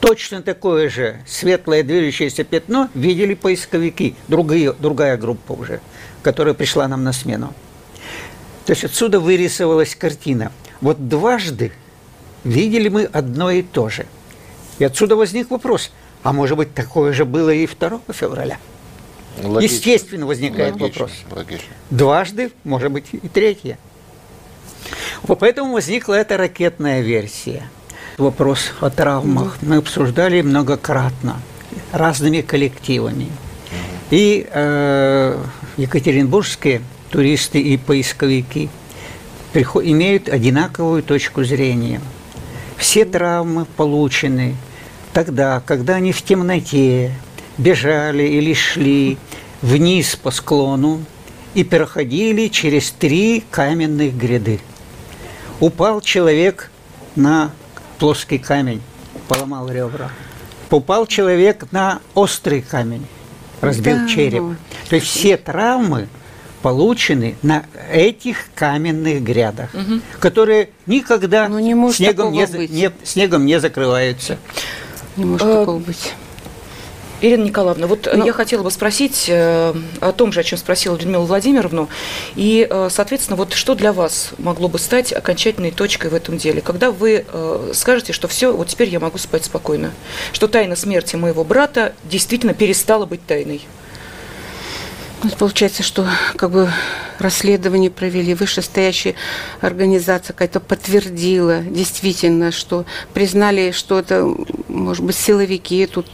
точно 0.00 0.42
такое 0.42 0.90
же 0.90 1.20
светлое 1.26 1.82
движущееся 1.82 2.42
пятно 2.44 2.88
видели 2.94 3.34
поисковики, 3.34 4.16
другие, 4.28 4.72
другая 4.72 5.16
группа 5.16 5.52
уже, 5.52 5.80
которая 6.22 6.54
пришла 6.54 6.88
нам 6.88 7.04
на 7.04 7.12
смену. 7.12 7.54
То 8.66 8.72
есть 8.72 8.84
отсюда 8.84 9.20
вырисовалась 9.20 9.94
картина. 9.94 10.52
Вот 10.80 11.08
дважды 11.08 11.72
видели 12.44 12.88
мы 12.88 13.04
одно 13.04 13.50
и 13.50 13.62
то 13.62 13.88
же. 13.88 14.06
И 14.78 14.84
отсюда 14.84 15.16
возник 15.16 15.50
вопрос, 15.50 15.92
а 16.22 16.32
может 16.32 16.56
быть 16.56 16.74
такое 16.74 17.12
же 17.12 17.24
было 17.24 17.50
и 17.50 17.66
2 17.66 18.00
февраля? 18.12 18.58
Логично. 19.42 19.74
Естественно 19.74 20.26
возникает 20.26 20.74
Логично, 20.74 21.06
вопрос. 21.06 21.12
логично. 21.30 21.68
Дважды, 21.90 22.50
может 22.64 22.90
быть, 22.90 23.06
и 23.12 23.28
третье. 23.28 23.78
Вот 25.22 25.38
поэтому 25.38 25.72
возникла 25.72 26.14
эта 26.14 26.36
ракетная 26.36 27.00
версия. 27.00 27.68
Вопрос 28.18 28.72
о 28.80 28.90
травмах 28.90 29.58
мы 29.62 29.76
обсуждали 29.76 30.42
многократно 30.42 31.40
разными 31.92 32.40
коллективами. 32.40 33.28
И 34.10 34.46
э, 34.50 35.42
екатеринбургские 35.76 36.82
туристы 37.10 37.60
и 37.60 37.76
поисковики 37.76 38.68
прихо- 39.52 39.80
имеют 39.82 40.28
одинаковую 40.28 41.02
точку 41.02 41.44
зрения. 41.44 42.00
Все 42.76 43.04
травмы 43.04 43.66
получены 43.76 44.56
тогда, 45.12 45.62
когда 45.64 45.94
они 45.96 46.12
в 46.12 46.22
темноте 46.22 47.12
бежали 47.60 48.22
или 48.24 48.54
шли 48.54 49.18
вниз 49.62 50.16
по 50.16 50.30
склону 50.30 51.04
и 51.54 51.62
проходили 51.64 52.48
через 52.48 52.90
три 52.90 53.44
каменных 53.50 54.14
гряды. 54.16 54.60
Упал 55.60 56.00
человек 56.00 56.70
на 57.16 57.50
плоский 57.98 58.38
камень, 58.38 58.80
поломал 59.28 59.68
ребра. 59.70 60.10
Упал 60.70 61.06
человек 61.06 61.66
на 61.72 62.00
острый 62.14 62.62
камень, 62.62 63.06
разбил 63.60 63.96
Да, 63.98 64.08
череп. 64.08 64.42
То 64.88 64.96
есть 64.96 65.08
все 65.08 65.36
травмы 65.36 66.08
получены 66.62 67.34
на 67.42 67.64
этих 67.92 68.46
каменных 68.54 69.22
грядах, 69.22 69.70
которые 70.20 70.70
никогда 70.86 71.48
Ну, 71.48 71.58
не 71.58 71.92
снегом, 71.92 72.32
не, 72.32 72.46
быть. 72.46 72.70
не- 72.70 72.90
снегом 73.02 73.44
не 73.46 73.58
закрываются. 73.60 74.38
Не 75.16 75.24
может 75.24 75.46
Э, 75.46 75.54
такого 75.60 75.78
быть. 75.78 76.12
Ирина 77.20 77.44
Николаевна, 77.44 77.86
вот 77.86 78.06
э, 78.06 78.16
Ну- 78.16 78.24
я 78.24 78.32
хотела 78.32 78.62
бы 78.62 78.70
спросить 78.70 79.26
э, 79.28 79.74
о 80.00 80.12
том 80.12 80.32
же, 80.32 80.40
о 80.40 80.42
чем 80.42 80.58
спросила 80.58 80.96
Людмила 80.96 81.24
Владимировну. 81.24 81.88
И, 82.34 82.66
э, 82.68 82.88
соответственно, 82.90 83.36
вот 83.36 83.52
что 83.52 83.74
для 83.74 83.92
вас 83.92 84.30
могло 84.38 84.68
бы 84.68 84.78
стать 84.78 85.12
окончательной 85.12 85.70
точкой 85.70 86.10
в 86.10 86.14
этом 86.14 86.38
деле? 86.38 86.60
Когда 86.60 86.90
вы 86.90 87.24
скажете, 87.74 88.12
что 88.12 88.28
все, 88.28 88.52
вот 88.52 88.68
теперь 88.68 88.88
я 88.88 89.00
могу 89.00 89.18
спать 89.18 89.44
спокойно, 89.44 89.92
что 90.32 90.48
тайна 90.48 90.76
смерти 90.76 91.16
моего 91.16 91.44
брата 91.44 91.94
действительно 92.04 92.54
перестала 92.54 93.06
быть 93.06 93.24
тайной? 93.26 93.60
Вот 95.22 95.36
получается, 95.36 95.82
что 95.82 96.06
как 96.36 96.50
бы 96.50 96.70
расследование 97.18 97.90
провели, 97.90 98.34
вышестоящая 98.34 99.14
организация 99.60 100.32
какая-то 100.32 100.60
подтвердила 100.60 101.60
действительно, 101.60 102.50
что 102.50 102.86
признали, 103.12 103.72
что 103.72 103.98
это, 103.98 104.26
может 104.68 105.04
быть, 105.04 105.16
силовики 105.16 105.86
тут 105.86 106.06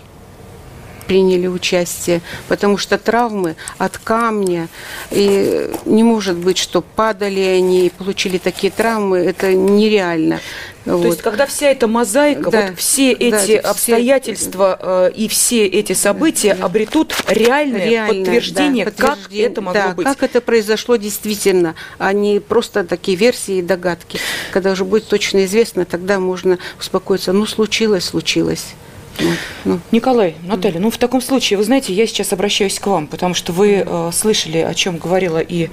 приняли 1.07 1.47
участие, 1.47 2.21
потому 2.49 2.77
что 2.77 2.99
травмы 2.99 3.57
от 3.79 3.99
камня, 3.99 4.69
и 5.11 5.71
не 5.85 6.03
может 6.03 6.37
быть, 6.37 6.59
что 6.59 6.83
падали 6.83 7.41
они 7.41 7.87
и 7.87 7.91
получили 7.91 8.39
такие 8.39 8.71
травмы, 8.73 9.19
это 9.19 9.55
нереально. 9.55 10.41
То 10.85 11.05
есть, 11.05 11.21
когда 11.21 11.47
вся 11.47 11.67
эта 11.67 11.89
мозаика, 11.89 12.49
Да, 12.49 12.67
вот 12.69 12.79
все 12.79 13.17
да, 13.17 13.25
эти 13.25 13.43
все- 13.43 13.59
обстоятельства 13.59 14.79
э, 14.81 15.11
и 15.17 15.27
все 15.27 15.67
эти 15.67 15.95
события 15.95 16.53
обретут 16.53 17.13
реальное 17.27 17.89
Реально, 17.89 18.25
подтверждение, 18.25 18.85
да, 18.85 18.91
как 18.93 19.01
подтверждение, 19.11 19.47
это 19.49 19.61
могло 19.63 19.83
да, 19.83 19.89
быть. 19.95 20.07
как 20.07 20.23
это 20.23 20.41
произошло 20.41 20.95
действительно, 20.95 21.75
а 21.99 22.13
не 22.13 22.39
просто 22.39 22.85
такие 22.85 23.17
версии 23.17 23.59
и 23.59 23.63
догадки. 23.63 24.21
Когда 24.53 24.71
уже 24.71 24.85
будет 24.85 25.09
точно 25.09 25.45
известно, 25.45 25.85
тогда 25.87 26.21
можно 26.21 26.59
успокоиться. 26.79 27.33
Ну, 27.33 27.47
случилось, 27.47 28.05
случилось. 28.05 28.67
Вот, 29.19 29.39
ну. 29.65 29.81
Николай, 29.93 30.35
Наталья, 30.43 30.81
ну 30.81 30.91
в 30.91 30.99
таком 30.99 31.21
случае, 31.21 31.57
вы 31.57 31.65
знаете, 31.65 31.93
я 31.93 32.07
сейчас 32.07 32.33
обращаюсь 32.33 32.79
к 32.79 32.87
вам, 32.87 33.07
потому 33.07 33.35
что 33.35 33.53
вы 33.53 33.85
э, 33.87 34.11
слышали, 34.13 34.59
о 34.59 34.75
чем 34.75 34.99
говорила 34.99 35.39
и 35.39 35.69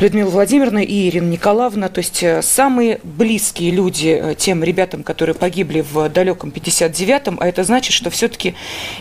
Людмила 0.00 0.30
Владимировна, 0.30 0.78
и 0.78 1.08
Ирина 1.10 1.28
Николаевна, 1.28 1.90
то 1.90 1.98
есть 1.98 2.22
э, 2.22 2.40
самые 2.40 3.00
близкие 3.02 3.70
люди 3.70 4.18
э, 4.18 4.34
тем 4.34 4.64
ребятам, 4.64 5.02
которые 5.02 5.34
погибли 5.34 5.82
в 5.82 6.08
далеком 6.08 6.48
59-м, 6.48 7.36
а 7.38 7.46
это 7.46 7.64
значит, 7.64 7.92
что 7.92 8.08
все-таки 8.08 8.54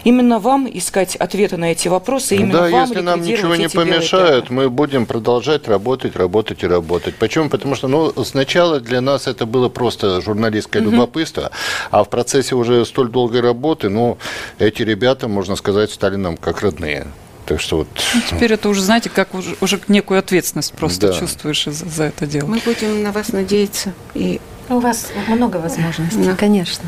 именно 0.03 0.39
вам 0.39 0.69
искать 0.71 1.15
ответы 1.15 1.55
на 1.55 1.71
эти 1.71 1.87
вопросы, 1.87 2.35
именно 2.35 2.51
да, 2.51 2.69
вам 2.69 2.89
если 2.89 2.99
нам 2.99 3.21
ничего 3.21 3.55
не 3.55 3.69
помешает, 3.69 4.49
мы 4.49 4.69
будем 4.69 5.05
продолжать 5.05 5.69
работать, 5.69 6.17
работать 6.17 6.63
и 6.63 6.67
работать. 6.67 7.15
Почему? 7.15 7.47
Потому 7.47 7.75
что 7.75 7.87
ну, 7.87 8.11
сначала 8.25 8.81
для 8.81 8.99
нас 8.99 9.25
это 9.27 9.45
было 9.45 9.69
просто 9.69 10.19
журналистское 10.19 10.81
любопытство, 10.81 11.51
а 11.91 12.03
в 12.03 12.09
процессе 12.09 12.55
уже 12.55 12.85
столь 12.85 13.09
долгой 13.09 13.39
работы, 13.39 13.87
ну, 13.87 14.17
эти 14.57 14.81
ребята, 14.81 15.29
можно 15.29 15.55
сказать, 15.55 15.91
стали 15.91 16.17
нам 16.17 16.35
как 16.35 16.61
родные. 16.61 17.07
Так 17.49 17.59
что 17.59 17.77
вот... 17.77 17.87
Ну, 18.13 18.21
теперь 18.29 18.53
это 18.53 18.69
уже, 18.69 18.83
знаете, 18.83 19.09
как 19.09 19.33
уже, 19.33 19.55
уже 19.59 19.79
некую 19.87 20.19
ответственность 20.19 20.71
просто 20.73 21.07
Да. 21.07 21.19
чувствуешь 21.19 21.65
за, 21.65 21.71
за 21.89 22.03
это 22.03 22.27
дело. 22.27 22.45
Мы 22.47 22.59
будем 22.63 23.01
на 23.01 23.11
вас 23.11 23.29
надеяться. 23.29 23.91
И 24.13 24.39
У 24.69 24.79
вас 24.79 25.07
много 25.27 25.57
возможностей, 25.57 26.23
Да. 26.23 26.35
конечно. 26.35 26.85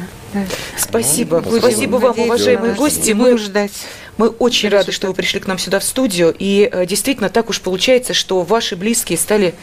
Спасибо. 0.77 1.41
Будем 1.41 1.59
Спасибо 1.59 1.95
вам, 1.97 2.17
уважаемые 2.19 2.73
гости. 2.73 3.11
Мы 3.11 3.37
ждать. 3.37 3.71
Мы 4.17 4.27
очень 4.27 4.69
рады, 4.69 4.91
что 4.91 5.07
вы 5.07 5.13
пришли 5.13 5.39
к 5.39 5.47
нам 5.47 5.57
сюда 5.57 5.79
в 5.79 5.83
студию. 5.83 6.35
И 6.37 6.69
э, 6.71 6.85
действительно, 6.85 7.29
так 7.29 7.49
уж 7.49 7.59
получается, 7.59 8.13
что 8.13 8.41
ваши 8.43 8.75
близкие 8.75 9.17
стали 9.17 9.55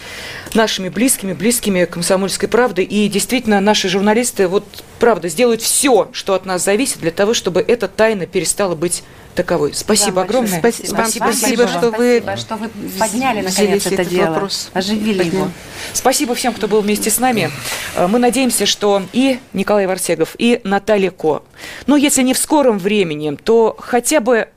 нашими 0.54 0.88
близкими, 0.88 1.32
близкими 1.32 1.84
комсомольской 1.84 2.48
правды. 2.48 2.82
И 2.82 3.08
действительно, 3.08 3.60
наши 3.60 3.88
журналисты, 3.88 4.48
вот 4.48 4.64
правда, 4.98 5.28
сделают 5.28 5.62
все, 5.62 6.08
что 6.12 6.34
от 6.34 6.44
нас 6.44 6.64
зависит, 6.64 6.98
для 6.98 7.12
того, 7.12 7.34
чтобы 7.34 7.60
эта 7.60 7.86
тайна 7.88 8.26
перестала 8.26 8.74
быть 8.74 9.04
таковой. 9.36 9.72
Спасибо 9.74 10.16
Вам 10.16 10.24
огромное. 10.24 10.58
Спасибо. 10.58 10.86
Спасибо, 10.88 11.24
Вам 11.24 11.32
спасибо. 11.32 11.66
спасибо, 11.66 11.68
что 11.68 11.90
вы 11.92 12.20
Спасибо, 12.22 12.36
что 12.36 12.56
вы 12.56 12.68
подняли, 12.98 13.42
наконец, 13.42 13.86
это 13.86 13.94
этот 13.94 14.08
дело, 14.08 14.30
вопрос. 14.30 14.70
оживили 14.72 15.18
Подняли. 15.18 15.36
его. 15.36 15.50
Спасибо 15.92 16.34
всем, 16.34 16.52
кто 16.54 16.66
был 16.66 16.80
вместе 16.80 17.10
с 17.10 17.20
нами. 17.20 17.50
Э, 17.98 18.06
Мы 18.06 18.18
надеемся, 18.18 18.64
что 18.64 19.02
и 19.12 19.40
Николай 19.52 19.86
Варсегов, 19.86 20.36
и 20.38 20.60
Наталья 20.62 21.10
Ко, 21.10 21.42
ну, 21.86 21.96
если 21.96 22.22
не 22.22 22.32
в 22.32 22.38
скором 22.38 22.78
времени, 22.78 23.36
то 23.36 23.76
хотя 23.78 24.20
бы, 24.20 24.48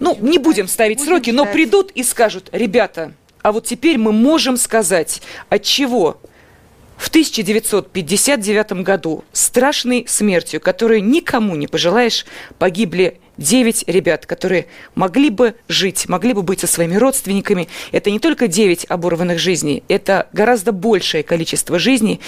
ну, 0.00 0.16
не 0.20 0.38
будем 0.38 0.68
ставить 0.68 0.98
Будем 0.98 1.12
сроки, 1.12 1.30
но 1.30 1.44
ждать. 1.44 1.54
придут 1.54 1.90
и 1.92 2.02
скажут, 2.02 2.50
ребята, 2.52 3.12
а 3.42 3.52
вот 3.52 3.64
теперь 3.64 3.96
мы 3.96 4.12
можем 4.12 4.56
сказать, 4.58 5.22
от 5.48 5.62
чего 5.62 6.20
в 6.96 7.08
1959 7.08 8.84
году 8.84 9.24
страшной 9.32 10.04
смертью, 10.06 10.60
которую 10.60 11.02
никому 11.04 11.56
не 11.56 11.66
пожелаешь, 11.66 12.26
погибли 12.58 13.18
9 13.38 13.84
ребят, 13.88 14.26
которые 14.26 14.66
могли 14.94 15.30
бы 15.30 15.54
жить, 15.68 16.08
могли 16.08 16.34
бы 16.34 16.42
быть 16.42 16.60
со 16.60 16.66
своими 16.66 16.96
родственниками. 16.96 17.68
Это 17.92 18.10
не 18.10 18.20
только 18.20 18.46
9 18.46 18.86
оборванных 18.88 19.38
жизней, 19.38 19.82
это 19.88 20.28
гораздо 20.32 20.70
большее 20.72 21.24
количество 21.24 21.78
жизней. 21.78 22.20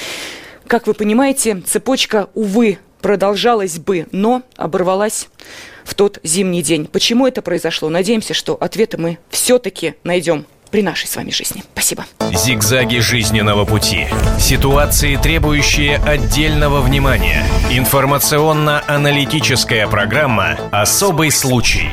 Как 0.69 0.87
вы 0.87 0.95
понимаете, 0.95 1.61
цепочка, 1.65 2.29
увы, 2.35 2.79
продолжалась 3.01 3.79
бы, 3.79 4.07
но 4.11 4.43
оборвалась 4.57 5.29
в 5.85 5.95
тот 5.95 6.19
зимний 6.25 6.63
день. 6.63 6.87
Почему 6.87 7.27
это 7.27 7.43
произошло? 7.43 7.89
Надеемся, 7.89 8.35
что 8.35 8.55
ответы 8.55 8.99
мы 8.99 9.19
все-таки 9.31 9.95
найдем 10.03 10.45
при 10.71 10.83
нашей 10.83 11.07
с 11.07 11.15
вами 11.15 11.31
жизни. 11.31 11.63
Спасибо. 11.73 12.05
Зигзаги 12.33 12.99
жизненного 12.99 13.65
пути. 13.65 14.09
Ситуации, 14.41 15.15
требующие 15.17 15.99
отдельного 15.99 16.81
внимания. 16.81 17.45
Информационно-аналитическая 17.71 19.87
программа 19.87 20.59
«Особый 20.73 21.31
случай». 21.31 21.91